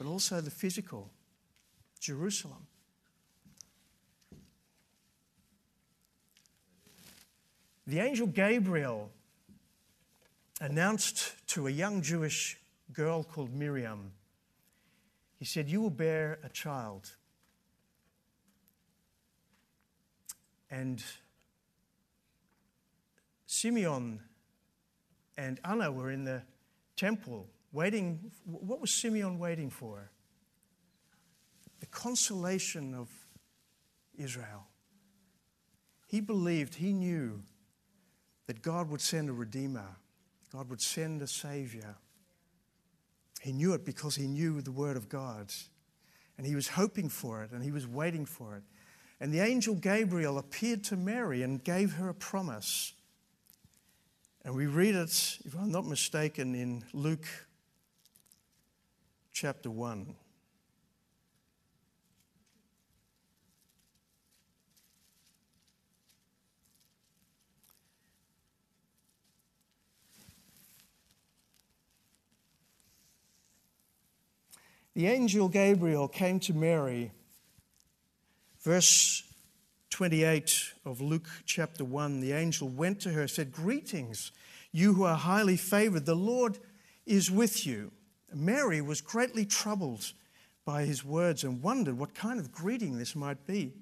[0.00, 1.10] but also the physical
[2.00, 2.66] Jerusalem.
[7.86, 9.10] The angel Gabriel
[10.60, 12.58] announced to a young Jewish
[12.92, 14.12] girl called Miriam,
[15.38, 17.10] he said, You will bear a child.
[20.70, 21.02] And
[23.46, 24.20] Simeon
[25.36, 26.42] and Anna were in the
[26.96, 30.10] temple Waiting, what was Simeon waiting for?
[31.78, 33.08] The consolation of
[34.18, 34.66] Israel.
[36.08, 37.42] He believed, he knew
[38.46, 39.96] that God would send a redeemer,
[40.52, 41.96] God would send a savior.
[43.40, 45.52] He knew it because he knew the Word of God.
[46.36, 48.62] And he was hoping for it and he was waiting for it.
[49.20, 52.94] And the angel Gabriel appeared to Mary and gave her a promise.
[54.44, 57.26] And we read it, if I'm not mistaken, in Luke
[59.32, 60.14] chapter 1.
[75.00, 77.10] The angel Gabriel came to Mary.
[78.60, 79.22] Verse
[79.88, 84.30] 28 of Luke chapter 1 the angel went to her and said, Greetings,
[84.72, 86.58] you who are highly favored, the Lord
[87.06, 87.92] is with you.
[88.34, 90.12] Mary was greatly troubled
[90.66, 93.72] by his words and wondered what kind of greeting this might be.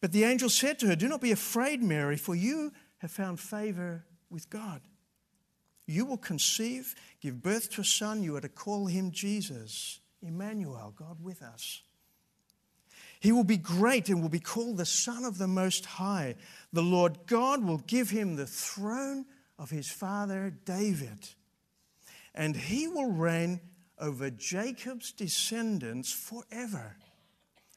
[0.00, 3.38] But the angel said to her, Do not be afraid, Mary, for you have found
[3.38, 4.80] favor with God.
[5.86, 10.00] You will conceive, give birth to a son, you are to call him Jesus.
[10.24, 11.82] Emmanuel, God with us.
[13.20, 16.34] He will be great and will be called the Son of the Most High.
[16.72, 19.24] The Lord God will give him the throne
[19.58, 21.28] of his father David,
[22.34, 23.60] and he will reign
[23.98, 26.96] over Jacob's descendants forever.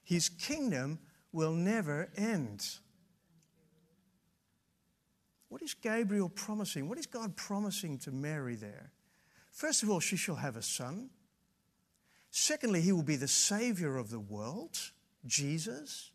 [0.03, 0.99] His kingdom
[1.31, 2.65] will never end.
[5.49, 6.89] What is Gabriel promising?
[6.89, 8.91] What is God promising to Mary there?
[9.51, 11.10] First of all, she shall have a son.
[12.39, 14.91] Secondly, he will be the Savior of the world,
[15.26, 16.12] Jesus.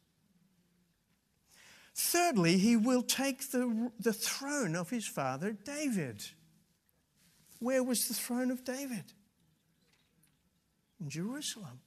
[1.97, 6.25] Thirdly, he will take the, the throne of his father David.
[7.59, 9.03] Where was the throne of David?
[11.01, 11.81] In Jerusalem.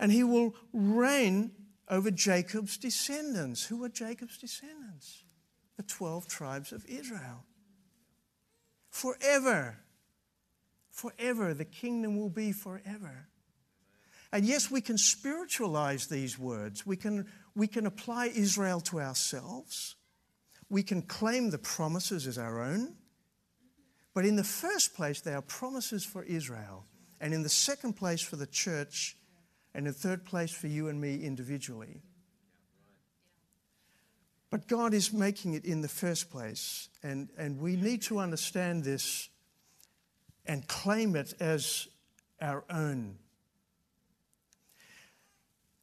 [0.00, 1.50] And he will reign
[1.90, 3.66] over Jacob's descendants.
[3.66, 5.24] Who are Jacob's descendants?
[5.76, 7.44] The 12 tribes of Israel.
[8.88, 9.83] Forever
[10.94, 11.52] forever.
[11.52, 13.26] The kingdom will be forever.
[14.32, 16.86] And yes, we can spiritualize these words.
[16.86, 19.96] We can, we can apply Israel to ourselves.
[20.70, 22.94] We can claim the promises as our own.
[24.14, 26.86] But in the first place, they are promises for Israel.
[27.20, 29.16] And in the second place, for the church.
[29.74, 32.02] And in third place, for you and me individually.
[34.50, 36.88] But God is making it in the first place.
[37.02, 39.28] And, and we need to understand this
[40.46, 41.88] and claim it as
[42.40, 43.16] our own.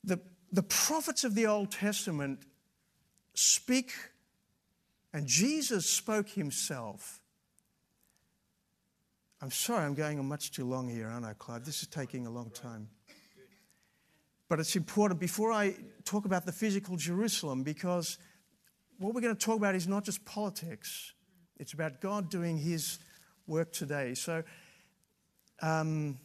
[0.04, 0.20] The,
[0.52, 2.40] the prophets of the Old Testament
[3.34, 3.94] speak,
[5.14, 7.20] and Jesus spoke himself.
[9.42, 11.66] I'm sorry, I'm going on much too long here, aren't I, Clive?
[11.66, 12.90] This is taking a long time.
[14.48, 18.18] But it's important before I talk about the physical Jerusalem, because
[19.00, 21.14] what we're going to talk about is not just politics,
[21.58, 23.00] it's about God doing his
[23.52, 24.14] work today.
[24.14, 24.44] So,
[25.62, 26.18] um,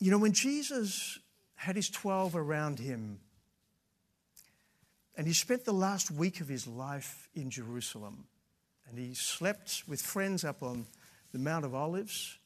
[0.00, 1.20] you know, when Jesus
[1.54, 3.20] had his 12 around him,
[5.16, 8.26] and he spent the last week of his life in Jerusalem,
[8.88, 10.86] and he slept with friends up on
[11.32, 12.38] the Mount of Olives.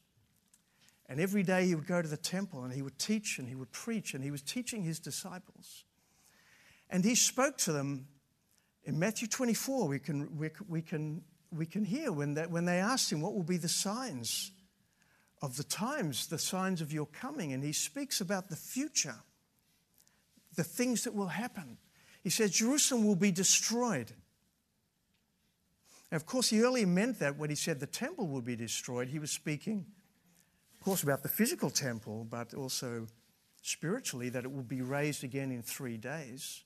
[1.08, 3.54] And every day he would go to the temple and he would teach and he
[3.54, 5.84] would preach, and he was teaching his disciples.
[6.90, 8.08] And he spoke to them
[8.88, 11.20] in Matthew 24, we can, we, we can,
[11.53, 14.51] we can hear when they, when they asked him, What will be the signs
[15.42, 17.53] of the times, the signs of your coming?
[17.53, 19.16] And he speaks about the future,
[20.57, 21.77] the things that will happen.
[22.22, 24.11] He says, Jerusalem will be destroyed.
[26.11, 29.09] And of course, he earlier meant that when he said the temple would be destroyed,
[29.09, 29.85] he was speaking,
[30.72, 33.07] of course, about the physical temple, but also
[33.61, 36.62] spiritually, that it will be raised again in three days.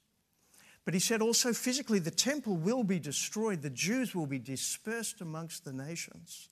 [0.84, 5.20] But he said also physically, the temple will be destroyed, the Jews will be dispersed
[5.20, 6.48] amongst the nations.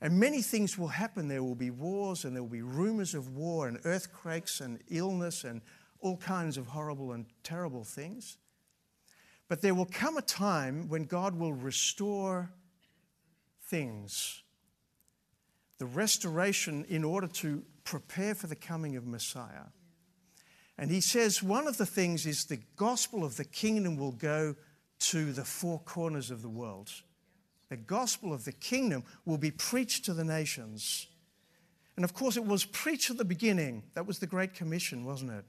[0.00, 1.28] And many things will happen.
[1.28, 5.44] There will be wars, and there will be rumors of war, and earthquakes, and illness,
[5.44, 5.62] and
[6.00, 8.36] all kinds of horrible and terrible things.
[9.48, 12.50] But there will come a time when God will restore
[13.62, 14.42] things.
[15.78, 19.66] The restoration in order to prepare for the coming of Messiah.
[20.76, 24.56] And he says one of the things is the gospel of the kingdom will go
[25.00, 26.90] to the four corners of the world.
[27.68, 31.06] The gospel of the kingdom will be preached to the nations.
[31.96, 33.84] And of course, it was preached at the beginning.
[33.94, 35.44] That was the Great Commission, wasn't it?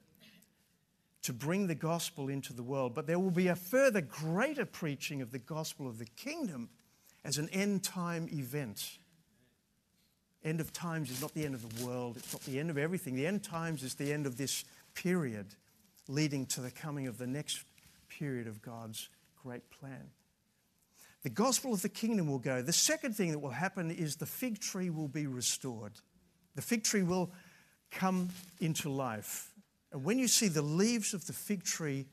[1.23, 2.93] To bring the gospel into the world.
[2.93, 6.69] But there will be a further greater preaching of the gospel of the kingdom
[7.23, 8.99] as an end time event.
[10.43, 12.77] End of times is not the end of the world, it's not the end of
[12.77, 13.15] everything.
[13.15, 14.63] The end times is the end of this
[14.95, 15.55] period
[16.07, 17.63] leading to the coming of the next
[18.09, 19.09] period of God's
[19.41, 20.09] great plan.
[21.23, 22.61] The gospel of the kingdom will go.
[22.61, 25.93] The second thing that will happen is the fig tree will be restored.
[26.55, 27.31] The fig tree will
[27.91, 28.29] come
[28.59, 29.51] into life.
[29.91, 32.05] And when you see the leaves of the fig tree,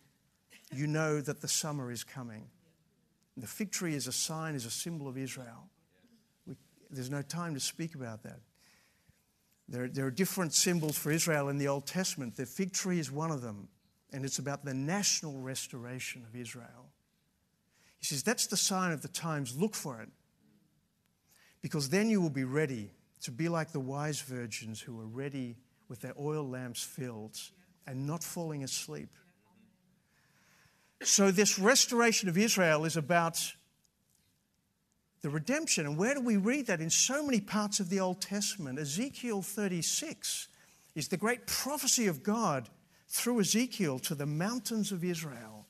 [0.73, 2.47] you know that the summer is coming.
[3.37, 5.69] The fig tree is a sign, is a symbol of Israel.
[6.47, 6.55] We,
[6.91, 8.41] there's no time to speak about that.
[9.73, 12.37] There, there are different symbols for Israel in the Old Testament.
[12.37, 13.69] The fig tree is one of them,
[14.13, 16.93] and it's about the national restoration of Israel.
[17.99, 19.57] He says, That's the sign of the times.
[19.59, 20.11] Look for it.
[21.63, 22.91] Because then you will be ready
[23.23, 25.57] to be like the wise virgins who are ready
[25.89, 27.39] with their oil lamps filled
[27.87, 29.09] and not falling asleep.
[31.03, 33.55] So, this restoration of Israel is about
[35.23, 35.87] the redemption.
[35.87, 36.81] And where do we read that?
[36.81, 38.79] In so many parts of the Old Testament.
[38.79, 40.49] Ezekiel 36
[40.95, 42.69] is the great prophecy of God
[43.09, 45.67] through Ezekiel to the mountains of Israel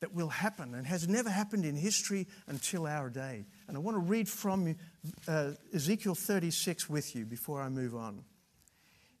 [0.00, 3.44] that will happen and has never happened in history until our day.
[3.68, 4.76] And I want to read from
[5.26, 8.24] uh, Ezekiel 36 with you before I move on.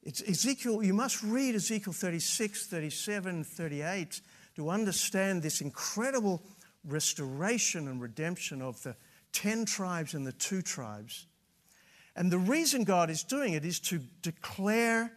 [0.02, 4.20] It's Ezekiel, you must read Ezekiel 36, 37, 38
[4.56, 6.42] to understand this incredible
[6.86, 8.96] restoration and redemption of the
[9.32, 11.26] 10 tribes and the two tribes.
[12.16, 15.12] And the reason God is doing it is to declare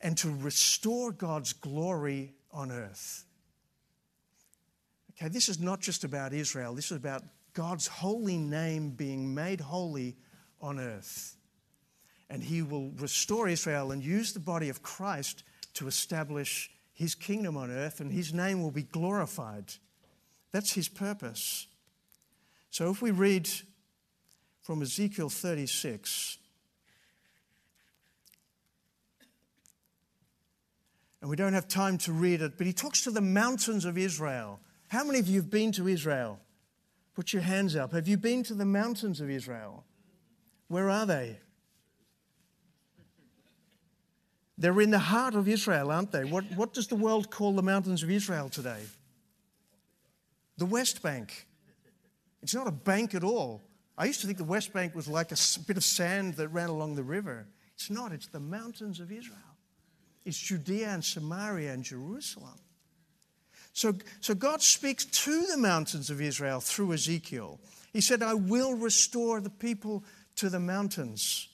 [0.00, 3.24] and to restore God's glory on earth.
[5.12, 7.22] Okay, this is not just about Israel, this is about
[7.52, 10.16] God's holy name being made holy
[10.60, 11.38] on earth
[12.30, 17.56] and he will restore Israel and use the body of Christ to establish his kingdom
[17.56, 19.72] on earth, and his name will be glorified.
[20.52, 21.66] That's his purpose.
[22.70, 23.48] So if we read
[24.62, 26.38] from Ezekiel 36,
[31.20, 33.98] and we don't have time to read it, but he talks to the mountains of
[33.98, 34.60] Israel.
[34.88, 36.38] How many of you have been to Israel?
[37.14, 37.92] Put your hands up.
[37.92, 39.84] Have you been to the mountains of Israel?
[40.68, 41.38] Where are they?
[44.56, 46.24] They're in the heart of Israel, aren't they?
[46.24, 48.82] What, what does the world call the mountains of Israel today?
[50.58, 51.46] The West Bank.
[52.42, 53.62] It's not a bank at all.
[53.96, 55.36] I used to think the West Bank was like a
[55.66, 57.48] bit of sand that ran along the river.
[57.74, 59.38] It's not, it's the mountains of Israel.
[60.24, 62.58] It's Judea and Samaria and Jerusalem.
[63.72, 67.60] So, so God speaks to the mountains of Israel through Ezekiel.
[67.92, 70.04] He said, I will restore the people
[70.36, 71.48] to the mountains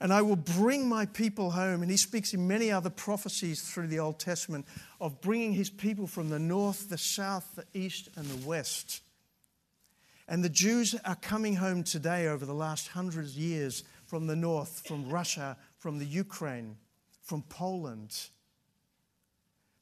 [0.00, 1.82] and I will bring my people home.
[1.82, 4.66] And he speaks in many other prophecies through the Old Testament
[5.00, 9.02] of bringing his people from the north, the south, the east, and the west.
[10.26, 14.82] And the Jews are coming home today over the last hundred years from the north,
[14.86, 16.76] from Russia, from the Ukraine,
[17.22, 18.28] from Poland.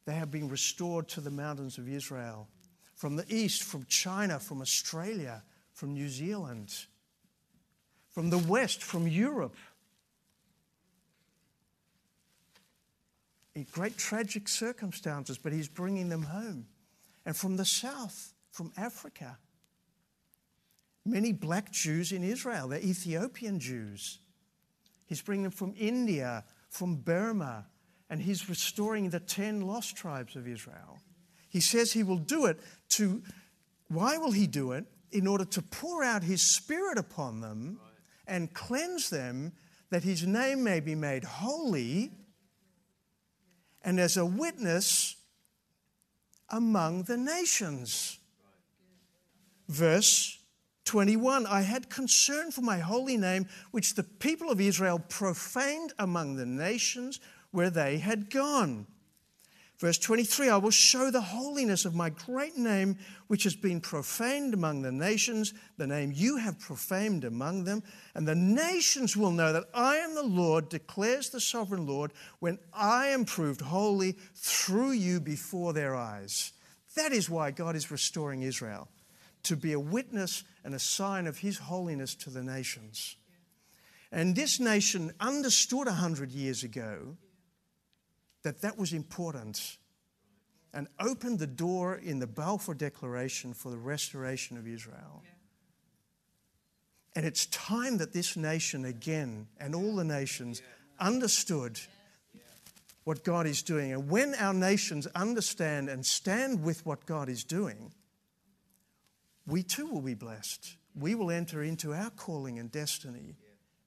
[0.04, 2.48] They have been restored to the mountains of Israel.
[2.94, 5.42] From the east, from China, from Australia,
[5.72, 6.74] from New Zealand.
[8.10, 9.56] From the west, from Europe
[13.64, 16.66] great tragic circumstances, but he's bringing them home.
[17.24, 19.38] And from the south, from Africa,
[21.04, 24.18] many black Jews in Israel, they're Ethiopian Jews.
[25.06, 27.66] He's bringing them from India, from Burma,
[28.10, 30.98] and he's restoring the 10 lost tribes of Israel.
[31.48, 32.58] He says he will do it
[32.90, 33.22] to,
[33.88, 34.84] why will he do it?
[35.12, 37.78] In order to pour out his spirit upon them
[38.26, 39.52] and cleanse them,
[39.90, 42.10] that his name may be made holy
[43.86, 45.14] and as a witness
[46.50, 48.18] among the nations.
[49.68, 50.38] Verse
[50.84, 56.34] 21 I had concern for my holy name, which the people of Israel profaned among
[56.34, 57.20] the nations
[57.52, 58.86] where they had gone.
[59.78, 62.96] Verse 23 I will show the holiness of my great name,
[63.26, 67.82] which has been profaned among the nations, the name you have profaned among them.
[68.14, 72.58] And the nations will know that I am the Lord, declares the sovereign Lord, when
[72.72, 76.52] I am proved holy through you before their eyes.
[76.94, 78.88] That is why God is restoring Israel,
[79.42, 83.16] to be a witness and a sign of his holiness to the nations.
[84.10, 87.18] And this nation understood a hundred years ago
[88.46, 89.76] that that was important
[90.72, 95.24] and opened the door in the Balfour Declaration for the restoration of Israel.
[95.24, 95.30] Yeah.
[97.16, 100.62] And it's time that this nation again and all the nations
[101.00, 101.80] understood
[103.02, 103.92] what God is doing.
[103.92, 107.92] And when our nations understand and stand with what God is doing,
[109.44, 110.76] we too will be blessed.
[110.94, 113.34] We will enter into our calling and destiny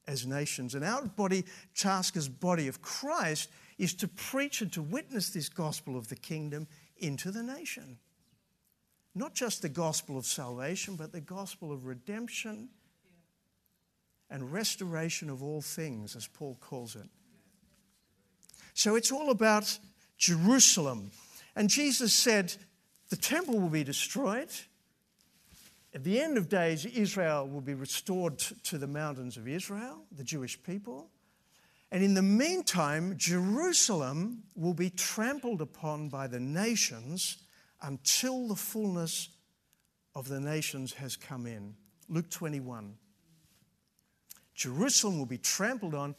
[0.05, 0.75] as nations.
[0.75, 1.45] And our body,
[1.77, 3.49] task as body of Christ,
[3.79, 6.67] is to preach and to witness this gospel of the kingdom
[6.97, 7.97] into the nation.
[9.15, 12.69] not just the gospel of salvation, but the gospel of redemption
[14.29, 17.09] and restoration of all things, as Paul calls it.
[18.75, 19.79] So it's all about
[20.17, 21.11] Jerusalem.
[21.55, 22.53] And Jesus said,
[23.09, 24.51] The temple will be destroyed.
[25.93, 30.23] At the end of days, Israel will be restored to the mountains of Israel, the
[30.23, 31.09] Jewish people.
[31.91, 37.37] And in the meantime, Jerusalem will be trampled upon by the nations
[37.81, 39.29] until the fullness
[40.15, 41.75] of the nations has come in.
[42.07, 42.95] Luke 21.
[44.53, 46.15] Jerusalem will be trampled on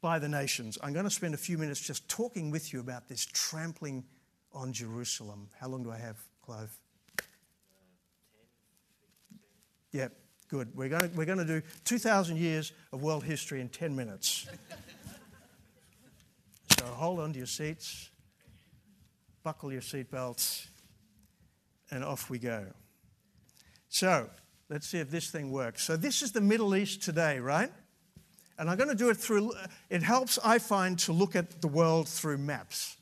[0.00, 0.78] by the nations.
[0.82, 4.04] I'm going to spend a few minutes just talking with you about this trampling
[4.52, 5.48] on Jerusalem.
[5.58, 6.70] How long do I have, Clive?
[9.92, 10.08] Yeah,
[10.48, 10.68] good.
[10.74, 14.46] We're going to, we're going to do 2,000 years of world history in 10 minutes.
[16.80, 18.08] so hold on to your seats,
[19.42, 20.66] buckle your seatbelts,
[21.90, 22.64] and off we go.
[23.90, 24.30] So
[24.70, 25.82] let's see if this thing works.
[25.84, 27.70] So this is the Middle East today, right?
[28.58, 29.52] And I'm going to do it through,
[29.90, 32.96] it helps, I find, to look at the world through maps.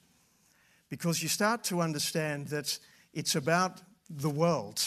[0.89, 2.77] Because you start to understand that
[3.13, 4.83] it's about the world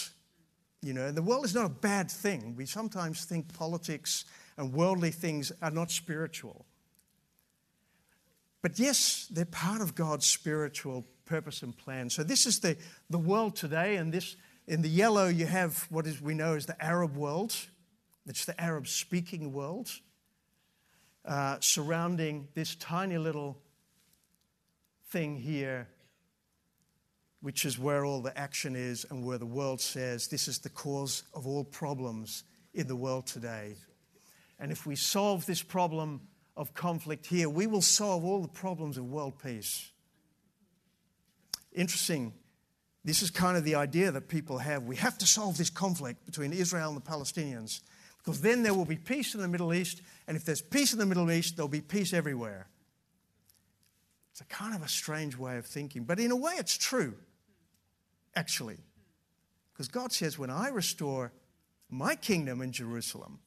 [0.84, 2.56] you know, the world is not a bad thing.
[2.56, 4.26] We sometimes think politics
[4.58, 6.66] and worldly things are not spiritual.
[8.62, 12.10] But yes, they're part of God's spiritual purpose and plan.
[12.10, 12.78] So this is the,
[13.10, 14.36] the world today, and this
[14.68, 17.56] in the yellow you have what is we know as the Arab world.
[18.28, 19.90] It's the Arab speaking world
[21.26, 23.58] uh, surrounding this tiny little
[25.10, 25.88] thing here
[27.42, 30.70] which is where all the action is and where the world says this is the
[30.70, 32.44] cause of all problems
[32.74, 33.76] in the world today.
[34.60, 36.22] And if we solve this problem
[36.56, 39.92] of conflict here, we will solve all the problems of world peace.
[41.74, 42.34] Interesting.
[43.04, 44.84] This is kind of the idea that people have.
[44.84, 47.82] We have to solve this conflict between Israel and the Palestinians
[48.18, 50.02] because then there will be peace in the Middle East.
[50.28, 52.68] And if there's peace in the Middle East, there'll be peace everywhere.
[54.32, 57.16] It's a kind of a strange way of thinking, but in a way, it's true
[58.36, 58.78] actually.
[59.74, 61.32] Because God says, when I restore
[61.90, 63.40] my kingdom in Jerusalem,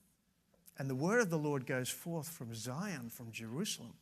[0.79, 3.95] and the word of the Lord goes forth from Zion, from Jerusalem,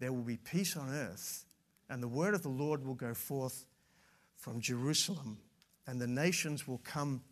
[0.00, 1.44] there will be peace on earth,
[1.88, 3.66] and the word of the Lord will go forth
[4.36, 5.38] from Jerusalem,
[5.86, 7.22] and the nations will come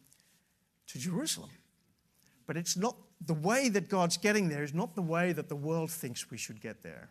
[0.88, 1.50] to Jerusalem.
[2.46, 5.56] But it's not the way that God's getting there is not the way that the
[5.56, 7.10] world thinks we should get there.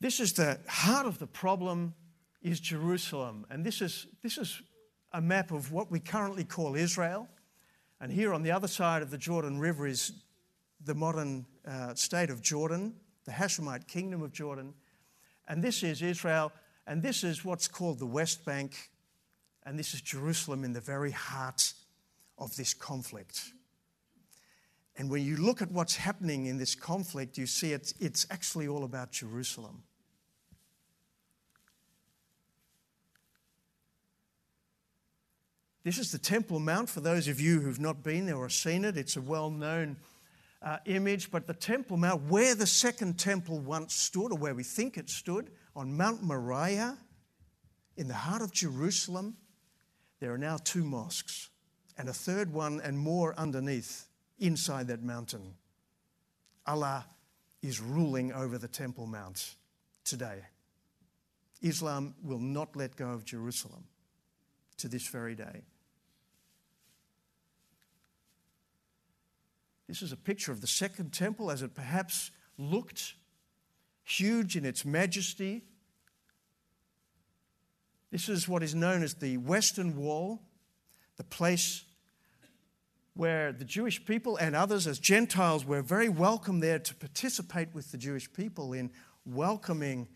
[0.00, 1.94] This is the heart of the problem
[2.42, 3.46] is Jerusalem.
[3.50, 4.60] And this is, this is
[5.12, 7.28] a map of what we currently call Israel.
[8.02, 10.10] And here on the other side of the Jordan River is
[10.84, 12.96] the modern uh, state of Jordan,
[13.26, 14.74] the Hashemite kingdom of Jordan.
[15.46, 16.50] And this is Israel.
[16.84, 18.90] And this is what's called the West Bank.
[19.64, 21.74] And this is Jerusalem in the very heart
[22.38, 23.52] of this conflict.
[24.96, 28.66] And when you look at what's happening in this conflict, you see it's, it's actually
[28.66, 29.84] all about Jerusalem.
[35.84, 38.84] This is the Temple Mount for those of you who've not been there or seen
[38.84, 38.96] it.
[38.96, 39.96] It's a well known
[40.62, 44.62] uh, image, but the Temple Mount, where the second temple once stood, or where we
[44.62, 46.96] think it stood, on Mount Moriah,
[47.96, 49.36] in the heart of Jerusalem,
[50.20, 51.50] there are now two mosques,
[51.98, 54.06] and a third one and more underneath,
[54.38, 55.54] inside that mountain.
[56.64, 57.06] Allah
[57.60, 59.56] is ruling over the Temple Mount
[60.04, 60.42] today.
[61.60, 63.84] Islam will not let go of Jerusalem
[64.78, 65.62] to this very day.
[69.88, 73.14] This is a picture of the second temple as it perhaps looked
[74.04, 75.62] huge in its majesty.
[78.10, 80.42] This is what is known as the Western Wall,
[81.16, 81.84] the place
[83.14, 87.92] where the Jewish people and others as Gentiles were very welcome there to participate with
[87.92, 88.90] the Jewish people in
[89.26, 90.08] welcoming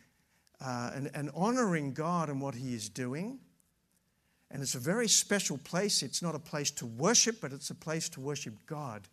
[0.61, 3.39] uh, and, and honoring God and what He is doing.
[4.51, 6.03] And it's a very special place.
[6.03, 9.09] It's not a place to worship, but it's a place to worship God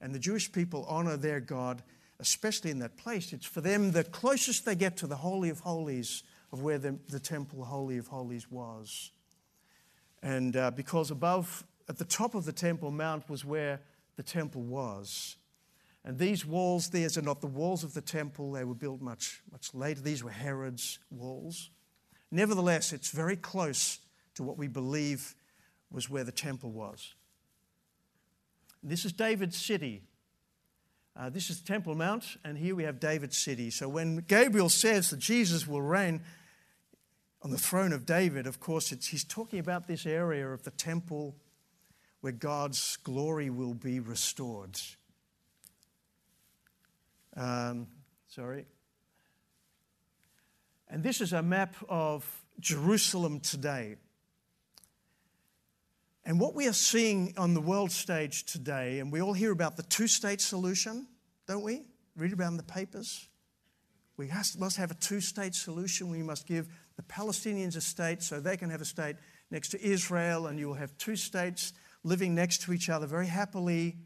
[0.00, 1.82] and the Jewish people honor their God,
[2.18, 3.32] especially in that place.
[3.32, 6.22] It's for them the closest they get to the Holy of Holies
[6.52, 9.10] of where the, the temple Holy of Holies was.
[10.22, 13.80] And uh, because above, at the top of the Temple Mount was where
[14.16, 15.36] the temple was.
[16.04, 19.42] And these walls, these are not the walls of the temple, they were built much,
[19.52, 20.00] much later.
[20.00, 21.70] These were Herod's walls.
[22.30, 23.98] Nevertheless, it's very close
[24.34, 25.34] to what we believe
[25.90, 27.14] was where the temple was.
[28.82, 30.02] This is David's city.
[31.16, 33.70] Uh, this is Temple Mount, and here we have David's city.
[33.70, 36.22] So when Gabriel says that Jesus will reign,
[37.42, 41.34] on the throne of David, of course, he's talking about this area of the temple
[42.20, 44.78] where God's glory will be restored.
[47.36, 47.86] Um,
[48.28, 48.66] sorry.
[50.88, 52.26] And this is a map of
[52.58, 53.96] Jerusalem today.
[56.30, 59.76] And what we are seeing on the world stage today, and we all hear about
[59.76, 61.08] the two state solution,
[61.48, 61.82] don't we?
[62.14, 63.26] Read about in the papers.
[64.16, 66.08] We must have a two state solution.
[66.08, 69.16] We must give the Palestinians a state so they can have a state
[69.50, 71.72] next to Israel, and you will have two states
[72.04, 73.96] living next to each other very happily,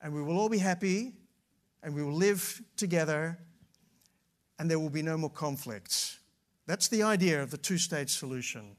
[0.00, 1.14] and we will all be happy,
[1.82, 3.36] and we will live together,
[4.60, 6.20] and there will be no more conflicts.
[6.68, 8.76] That's the idea of the two state solution.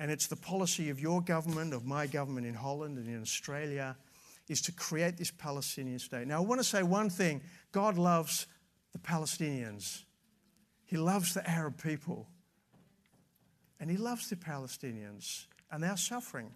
[0.00, 3.96] And it's the policy of your government, of my government in Holland and in Australia,
[4.48, 6.26] is to create this Palestinian state.
[6.26, 8.46] Now, I want to say one thing God loves
[8.94, 10.04] the Palestinians,
[10.86, 12.26] He loves the Arab people,
[13.78, 16.50] and He loves the Palestinians, and they're suffering.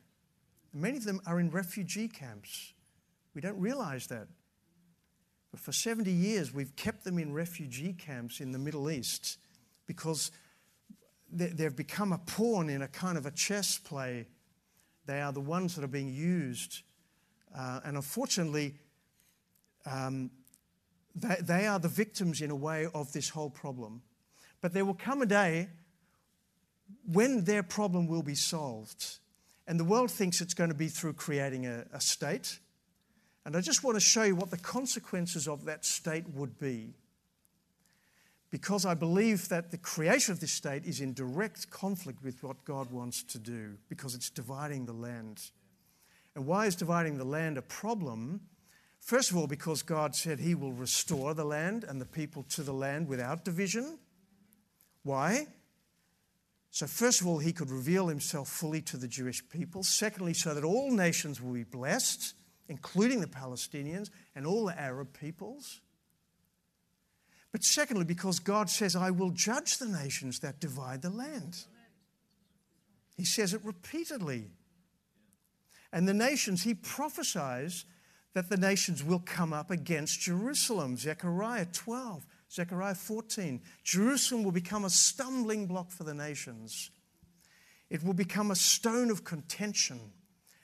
[0.73, 2.73] Many of them are in refugee camps.
[3.35, 4.27] We don't realize that.
[5.51, 9.39] But for 70 years, we've kept them in refugee camps in the Middle East
[9.87, 10.33] because
[11.35, 14.27] they've become a pawn in a kind of a chess play.
[15.07, 16.83] They are the ones that are being used.
[17.57, 18.75] Uh, and unfortunately,
[19.87, 20.31] um,
[21.15, 24.03] they, they are the victims in a way of this whole problem.
[24.61, 25.69] But there will come a day
[27.13, 29.19] when their problem will be solved.
[29.67, 32.59] And the world thinks it's going to be through creating a, a state.
[33.45, 36.95] And I just want to show you what the consequences of that state would be
[38.55, 42.65] because I believe that the creation of this state is in direct conflict with what
[42.65, 45.51] God wants to do, because it's dividing the land.
[46.37, 48.43] And why is dividing the land a problem?
[49.01, 52.63] First of all, because God said He will restore the land and the people to
[52.63, 53.99] the land without division.
[55.03, 55.49] Why?
[56.71, 59.83] So, first of all, He could reveal Himself fully to the Jewish people.
[59.83, 62.35] Secondly, so that all nations will be blessed,
[62.69, 65.81] including the Palestinians and all the Arab peoples.
[67.55, 71.57] But secondly, because God says, I will judge the nations that divide the land.
[73.17, 74.47] He says it repeatedly.
[75.93, 77.85] And the nations, he prophesies
[78.33, 80.97] that the nations will come up against Jerusalem.
[80.97, 83.61] Zechariah 12, Zechariah 14.
[83.85, 86.91] Jerusalem will become a stumbling block for the nations.
[87.89, 90.01] It will become a stone of contention.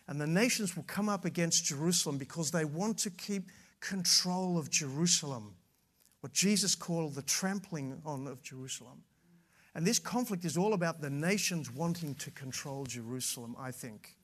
[0.08, 3.44] And the nations will come up against Jerusalem because they want to keep
[3.78, 5.54] control of Jerusalem
[6.20, 9.02] what Jesus called the trampling on of Jerusalem.
[9.74, 14.16] And this conflict is all about the nations wanting to control Jerusalem, I think.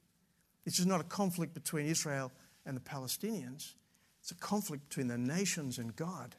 [0.65, 2.33] This is not a conflict between Israel
[2.65, 3.75] and the Palestinians,
[4.21, 6.35] it's a conflict between the nations and God.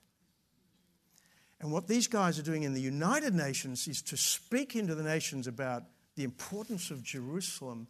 [1.62, 5.03] And what these guys are doing in the United Nations is to speak into the
[5.03, 5.84] nations about
[6.16, 7.88] the importance of Jerusalem.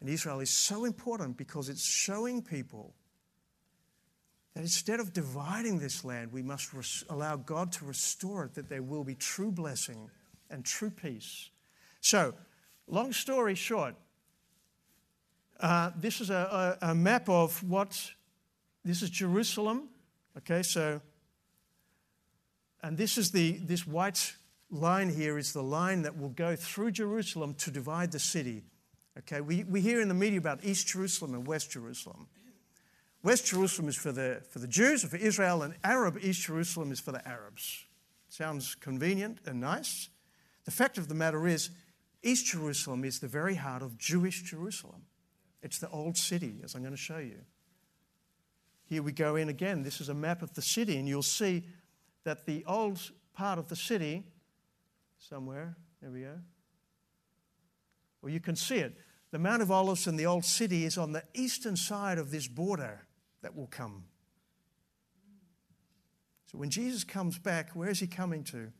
[0.00, 2.94] And Israel is so important because it's showing people
[4.54, 8.68] that instead of dividing this land, we must res- allow God to restore it, that
[8.68, 10.10] there will be true blessing
[10.50, 11.50] and true peace.
[12.00, 12.34] So,
[12.86, 13.94] long story short,
[15.60, 18.10] uh, this is a, a, a map of what
[18.84, 19.88] this is Jerusalem.
[20.36, 21.00] Okay, so,
[22.82, 24.34] and this is the this white
[24.70, 28.64] line here is the line that will go through Jerusalem to divide the city.
[29.18, 32.26] Okay, we, we hear in the media about East Jerusalem and West Jerusalem.
[33.22, 36.90] West Jerusalem is for the, for the Jews or for Israel, and Arab East Jerusalem
[36.90, 37.84] is for the Arabs.
[38.28, 40.08] Sounds convenient and nice.
[40.64, 41.70] The fact of the matter is,
[42.22, 45.02] East Jerusalem is the very heart of Jewish Jerusalem.
[45.62, 47.38] It's the old city, as I'm going to show you.
[48.84, 49.82] Here we go in again.
[49.82, 51.64] This is a map of the city, and you'll see
[52.24, 53.00] that the old
[53.34, 54.24] part of the city,
[55.18, 56.38] somewhere, there we go.
[58.20, 58.96] Well, you can see it.
[59.30, 62.48] The Mount of Olives and the old city is on the eastern side of this
[62.48, 63.06] border
[63.42, 64.04] that will come.
[66.50, 68.72] So when Jesus comes back, where is he coming to?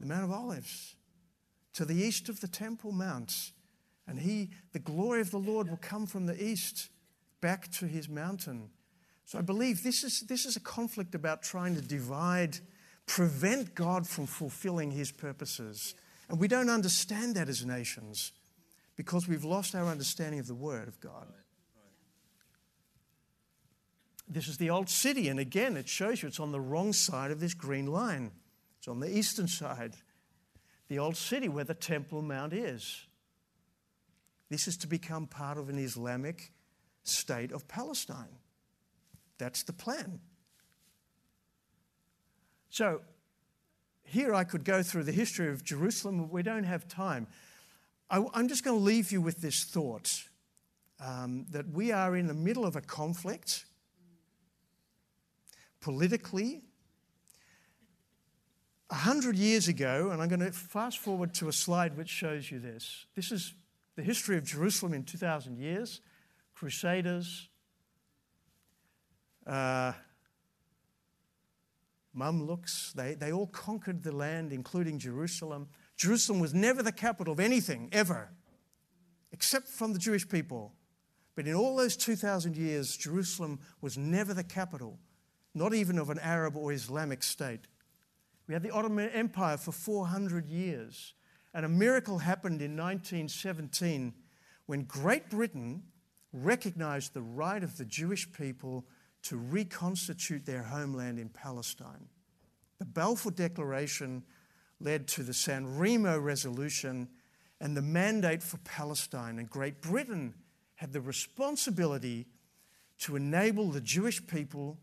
[0.00, 0.96] The Mount of Olives,
[1.72, 3.52] to the east of the Temple Mount.
[4.06, 6.90] And he, the glory of the Lord will come from the east
[7.40, 8.70] back to his mountain.
[9.24, 12.58] So I believe this is, this is a conflict about trying to divide,
[13.06, 15.94] prevent God from fulfilling his purposes.
[16.28, 18.32] And we don't understand that as nations
[18.96, 21.32] because we've lost our understanding of the Word of God.
[24.34, 27.30] This is the old city, and again, it shows you it's on the wrong side
[27.30, 28.32] of this green line.
[28.78, 29.94] It's on the eastern side,
[30.88, 33.06] the old city where the Temple Mount is.
[34.50, 36.50] This is to become part of an Islamic
[37.04, 38.40] state of Palestine.
[39.38, 40.18] That's the plan.
[42.70, 43.02] So,
[44.02, 47.28] here I could go through the history of Jerusalem, but we don't have time.
[48.10, 50.24] I, am just going to leave you with this thought
[50.98, 53.66] um, that we are in the middle of a conflict
[55.84, 56.62] politically.
[58.88, 62.50] A hundred years ago, and I'm going to fast forward to a slide which shows
[62.50, 63.04] you this.
[63.14, 63.52] This is
[63.94, 66.00] the history of Jerusalem in 2,000 years.
[66.54, 67.48] Crusaders,
[69.46, 69.92] uh,
[72.16, 75.68] Mamluks, they, they all conquered the land, including Jerusalem.
[75.98, 78.30] Jerusalem was never the capital of anything, ever,
[79.32, 80.72] except from the Jewish people.
[81.34, 84.98] But in all those 2,000 years, Jerusalem was never the capital,
[85.54, 87.68] not even of an Arab or Islamic state.
[88.46, 91.14] We had the Ottoman Empire for 400 years.
[91.54, 94.12] And a miracle happened in 1917
[94.66, 95.84] when Great Britain
[96.32, 98.84] recognized the right of the Jewish people
[99.22, 102.08] to reconstitute their homeland in Palestine.
[102.78, 104.24] The Balfour Declaration
[104.80, 107.08] led to the San Remo Resolution
[107.60, 109.38] and the mandate for Palestine.
[109.38, 110.34] And Great Britain
[110.74, 112.26] had the responsibility
[112.98, 114.78] to enable the Jewish people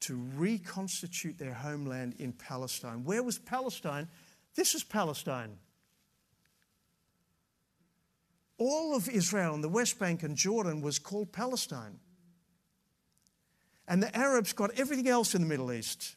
[0.00, 3.04] to reconstitute their homeland in Palestine.
[3.04, 4.08] Where was Palestine?
[4.54, 5.58] This is Palestine.
[8.58, 11.98] All of Israel and the West Bank and Jordan was called Palestine.
[13.88, 16.16] And the Arabs got everything else in the Middle East.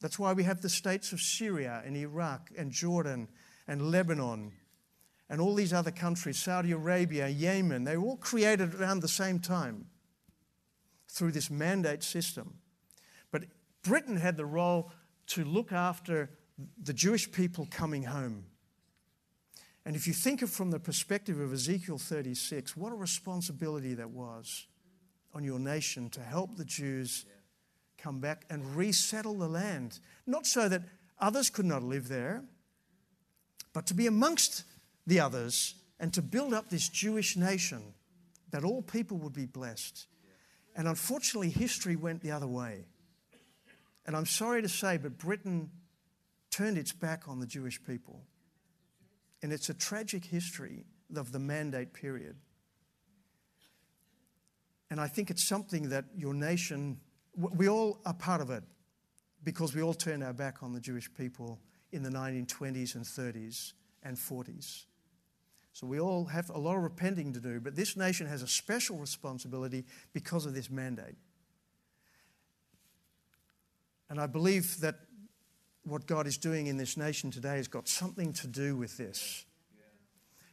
[0.00, 3.28] That's why we have the states of Syria and Iraq and Jordan
[3.66, 4.52] and Lebanon
[5.30, 7.84] and all these other countries, Saudi Arabia, Yemen.
[7.84, 9.86] They were all created around the same time
[11.08, 12.54] through this mandate system.
[13.34, 13.46] But
[13.82, 14.92] Britain had the role
[15.26, 16.30] to look after
[16.80, 18.44] the Jewish people coming home.
[19.84, 24.10] And if you think of from the perspective of Ezekiel 36, what a responsibility that
[24.10, 24.68] was
[25.34, 27.26] on your nation to help the Jews
[27.98, 29.98] come back and resettle the land.
[30.28, 30.82] Not so that
[31.18, 32.44] others could not live there,
[33.72, 34.62] but to be amongst
[35.08, 37.94] the others and to build up this Jewish nation
[38.52, 40.06] that all people would be blessed.
[40.76, 42.84] And unfortunately, history went the other way.
[44.06, 45.70] And I'm sorry to say, but Britain
[46.50, 48.22] turned its back on the Jewish people.
[49.42, 50.84] And it's a tragic history
[51.16, 52.36] of the mandate period.
[54.90, 57.00] And I think it's something that your nation,
[57.36, 58.62] we all are part of it
[59.42, 61.60] because we all turned our back on the Jewish people
[61.92, 64.84] in the 1920s and 30s and 40s.
[65.72, 68.46] So we all have a lot of repenting to do, but this nation has a
[68.46, 71.16] special responsibility because of this mandate.
[74.14, 74.94] And I believe that
[75.82, 79.44] what God is doing in this nation today has got something to do with this.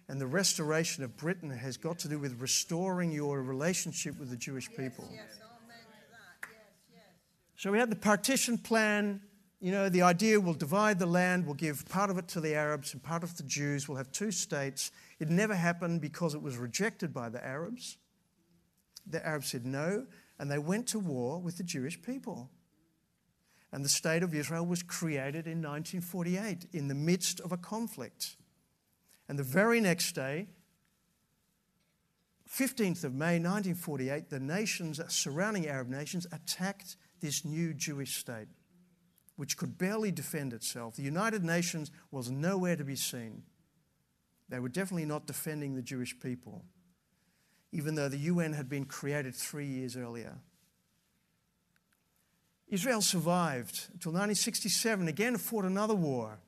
[0.09, 4.35] And the restoration of Britain has got to do with restoring your relationship with the
[4.35, 5.07] Jewish people.
[7.55, 9.21] So we had the partition plan.
[9.59, 12.55] You know, the idea we'll divide the land, we'll give part of it to the
[12.55, 13.87] Arabs and part of the Jews.
[13.87, 14.89] We'll have two states.
[15.19, 17.99] It never happened because it was rejected by the Arabs.
[19.05, 20.07] The Arabs said no,
[20.39, 22.49] and they went to war with the Jewish people.
[23.71, 28.35] And the state of Israel was created in 1948 in the midst of a conflict.
[29.29, 30.47] And the very next day,
[32.49, 38.49] 15th of May 1948, the nations, surrounding Arab nations, attacked this new Jewish state,
[39.37, 40.97] which could barely defend itself.
[40.97, 43.43] The United Nations was nowhere to be seen.
[44.49, 46.65] They were definitely not defending the Jewish people,
[47.71, 50.39] even though the UN had been created three years earlier.
[52.71, 56.39] Israel survived until 1967, again fought another war,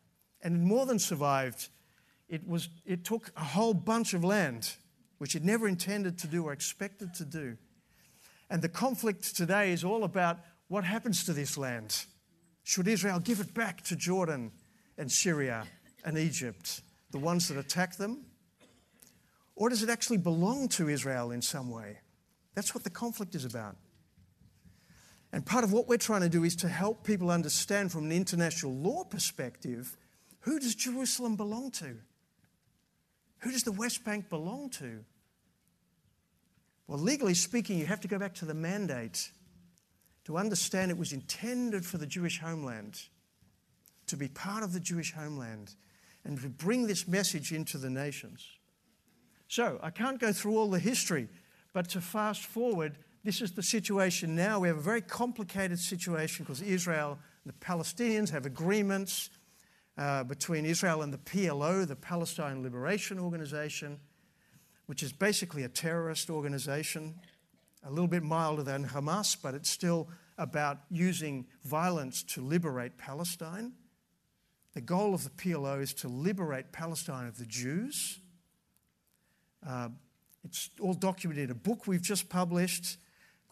[0.42, 1.68] and more than survived,
[2.30, 4.76] it, was, it took a whole bunch of land,
[5.18, 7.58] which it never intended to do or expected to do.
[8.50, 12.06] And the conflict today is all about what happens to this land.
[12.64, 14.52] Should Israel give it back to Jordan
[14.98, 15.66] and Syria
[16.06, 18.26] and Egypt, the ones that attack them?
[19.56, 21.98] Or does it actually belong to Israel in some way?
[22.56, 23.76] That's what the conflict is about.
[25.34, 28.12] And part of what we're trying to do is to help people understand from an
[28.12, 29.98] international law perspective
[30.42, 31.96] who does Jerusalem belong to?
[33.40, 35.04] Who does the West Bank belong to?
[36.86, 39.32] Well, legally speaking, you have to go back to the mandate
[40.26, 43.02] to understand it was intended for the Jewish homeland,
[44.08, 45.74] to be part of the Jewish homeland,
[46.24, 48.46] and to bring this message into the nations.
[49.48, 51.28] So, I can't go through all the history,
[51.74, 54.60] but to fast forward, this is the situation now.
[54.60, 59.30] We have a very complicated situation because Israel and the Palestinians have agreements
[59.98, 64.00] uh, between Israel and the PLO, the Palestine Liberation Organization,
[64.88, 67.16] which is basically a terrorist organization,
[67.86, 73.74] a little bit milder than Hamas, but it's still about using violence to liberate Palestine.
[74.74, 78.20] the goal of the PLO is to liberate Palestine of the Jews.
[79.66, 79.90] Uh,
[80.44, 82.98] it's all documented in a book we've just published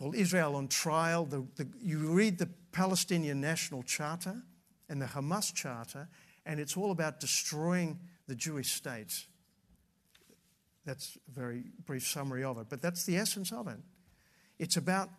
[0.02, 1.26] called Israel on Trial.
[1.26, 4.42] The, the, you read the Palestinian National Charter
[4.90, 6.10] and the Hamas Charter,
[6.44, 9.28] and it's all about destroying the Jewish state.
[10.88, 13.78] That's a very brief summary of it, but that's the essence of it.
[14.58, 15.10] It's about,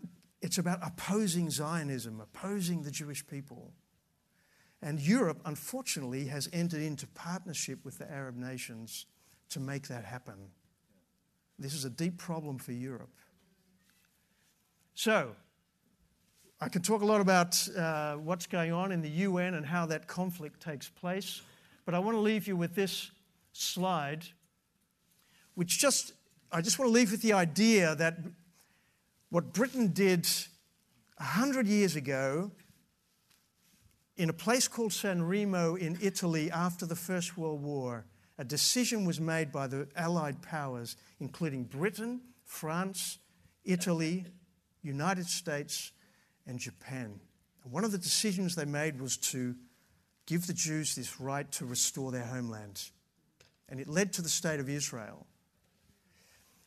[0.41, 3.75] it's about opposing Zionism, opposing the Jewish people.
[4.83, 9.07] And Europe, unfortunately, has entered into partnership with the Arab nations
[9.51, 10.51] to make that happen.
[11.57, 13.11] This is a deep problem for Europe.
[14.95, 15.35] So,
[16.61, 19.87] I can talk a lot about uh, what's going on in the UN and how
[19.87, 21.43] that conflict takes place,
[21.85, 23.11] but I want to leave you with this
[23.53, 24.25] slide,
[25.55, 26.13] which just,
[26.53, 28.19] I just want to leave with the idea that
[29.31, 30.29] what Britain did
[31.17, 32.53] 100 years ago
[34.17, 38.05] in a place called San Remo in Italy after the First World War,
[38.39, 43.19] a decision was made by the Allied powers, including Britain, France,
[43.65, 44.27] Italy,
[44.83, 45.93] United States,
[46.47, 47.21] and Japan.
[47.65, 49.55] And one of the decisions they made was to
[50.27, 52.91] give the Jews this right to restore their homeland.
[53.69, 55.27] And it led to the state of Israel.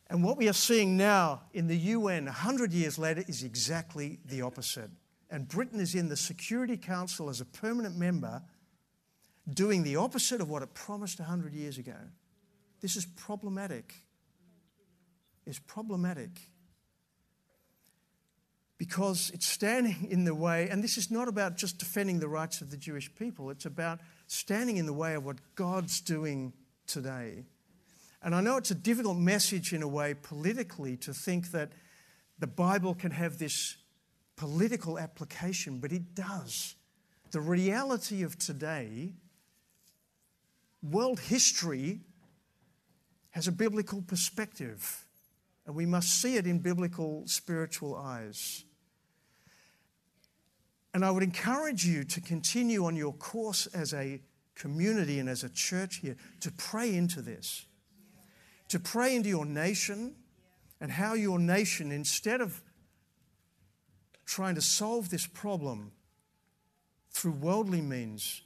[0.07, 4.41] And what we are seeing now in the UN 100 years later is exactly the
[4.41, 4.91] opposite.
[5.29, 8.41] And Britain is in the Security Council as a permanent member,
[9.51, 11.97] doing the opposite of what it promised 100 years ago.
[12.81, 13.95] This is problematic.
[15.45, 16.49] It's problematic
[18.77, 22.61] because it's standing in the way, and this is not about just defending the rights
[22.61, 26.53] of the Jewish people, it's about standing in the way of what God's doing
[26.87, 27.45] today.
[28.21, 31.71] And I know it's a difficult message in a way politically to think that
[32.39, 33.77] the Bible can have this
[34.35, 36.75] political application, but it does.
[37.31, 39.13] The reality of today,
[40.83, 42.01] world history
[43.31, 45.04] has a biblical perspective,
[45.65, 48.63] and we must see it in biblical spiritual eyes.
[50.93, 54.21] And I would encourage you to continue on your course as a
[54.55, 57.65] community and as a church here to pray into this,
[58.69, 60.15] to pray into your nation
[60.79, 62.61] and how your nation, instead of
[64.25, 65.91] trying to solve this problem
[67.11, 68.41] through worldly means,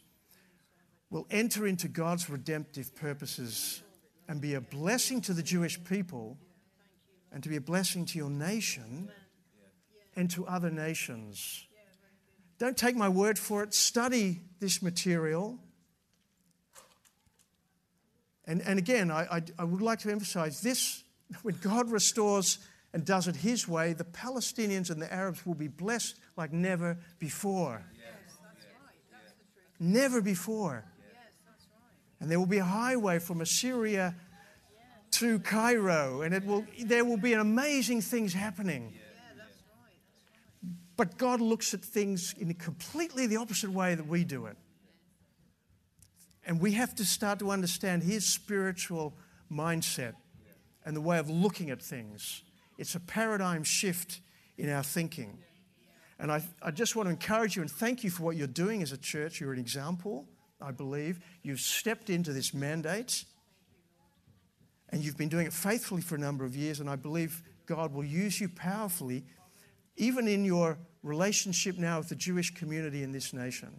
[1.10, 3.82] will enter into God's redemptive purposes
[4.28, 6.38] and be a blessing to the Jewish people
[7.32, 9.10] and to be a blessing to your nation
[10.16, 11.68] and to other nations.
[12.58, 13.74] Don't take my word for it.
[13.74, 15.58] Study this material.
[18.46, 21.04] And, and again, I, I, I would like to emphasize this
[21.44, 22.60] when God restores
[22.94, 26.98] and does it His way, the Palestinians and the Arabs will be blessed like never
[27.20, 27.86] before.
[29.80, 30.84] Never before.
[32.20, 34.16] And there will be a highway from Assyria
[35.12, 38.93] to Cairo, and it will, there will be amazing things happening.
[40.95, 44.57] But God looks at things in a completely the opposite way that we do it.
[46.45, 49.14] And we have to start to understand his spiritual
[49.51, 50.16] mindset
[50.86, 52.43] and the way of looking at things.
[52.78, 54.20] It's a paradigm shift
[54.57, 55.38] in our thinking.
[56.20, 58.82] And I, I just want to encourage you and thank you for what you're doing
[58.82, 59.39] as a church.
[59.39, 60.28] You're an example,
[60.62, 61.20] I believe.
[61.43, 63.24] You've stepped into this mandate
[64.92, 66.80] and you've been doing it faithfully for a number of years.
[66.80, 69.24] And I believe God will use you powerfully
[70.00, 73.70] even in your relationship now with the Jewish community in this nation.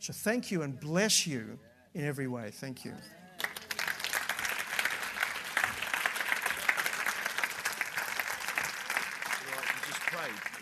[0.00, 1.58] So thank you and bless you
[1.94, 2.50] in every way.
[2.50, 2.92] Thank you.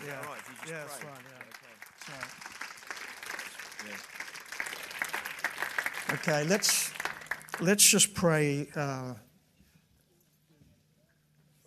[0.05, 1.07] Yeah, right, if you just yeah, pray.
[1.07, 1.23] fine.
[2.09, 2.25] Yeah.
[6.09, 6.13] Yeah.
[6.15, 6.91] Okay, let's
[7.61, 8.67] let's just pray.
[8.75, 9.13] Uh,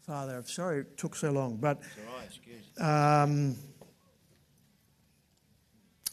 [0.07, 3.57] Father, I'm sorry it took so long, but It's all right, um,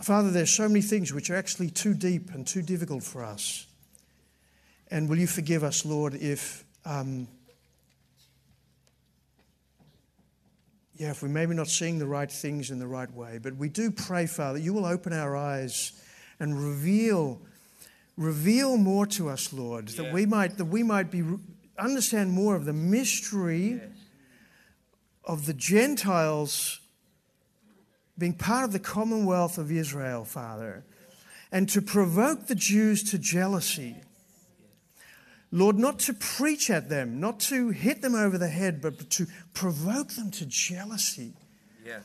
[0.01, 3.67] Father, there's so many things which are actually too deep and too difficult for us.
[4.89, 7.27] And will you forgive us, Lord, if um,
[10.95, 13.69] yeah, if we're maybe not seeing the right things in the right way, but we
[13.69, 15.91] do pray, Father, you will open our eyes
[16.39, 17.41] and reveal,
[18.17, 21.23] reveal more to us, Lord, that we might that we might be
[21.77, 23.81] understand more of the mystery
[25.23, 26.79] of the Gentiles
[28.17, 30.83] being part of the commonwealth of Israel, Father,
[31.51, 33.97] and to provoke the Jews to jealousy.
[35.51, 39.27] Lord, not to preach at them, not to hit them over the head, but to
[39.53, 41.33] provoke them to jealousy.
[41.85, 41.99] Yeah.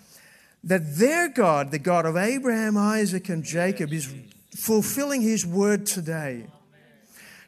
[0.65, 4.13] That their God, the God of Abraham, Isaac, and Jacob, is
[4.55, 6.47] fulfilling His word today.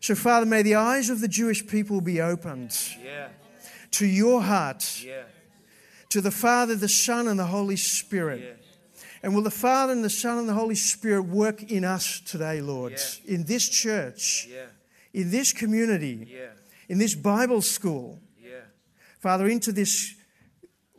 [0.00, 3.28] So, Father, may the eyes of the Jewish people be opened Yeah.
[3.92, 5.24] to your heart, Yeah.
[6.08, 8.40] to the Father, the Son, and the Holy Spirit.
[8.40, 9.02] Yeah.
[9.22, 12.62] And will the Father and the Son and the Holy Spirit work in us today,
[12.62, 14.66] Lord, in this church, Yeah.
[15.12, 16.52] in this community, Yeah.
[16.88, 18.62] in this Bible school, Yeah.
[19.20, 20.14] Father, into this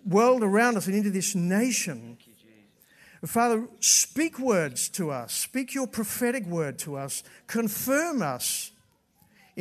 [0.06, 2.18] world around us and into this nation.
[3.26, 8.71] Father, speak words to us, speak your prophetic word to us, confirm us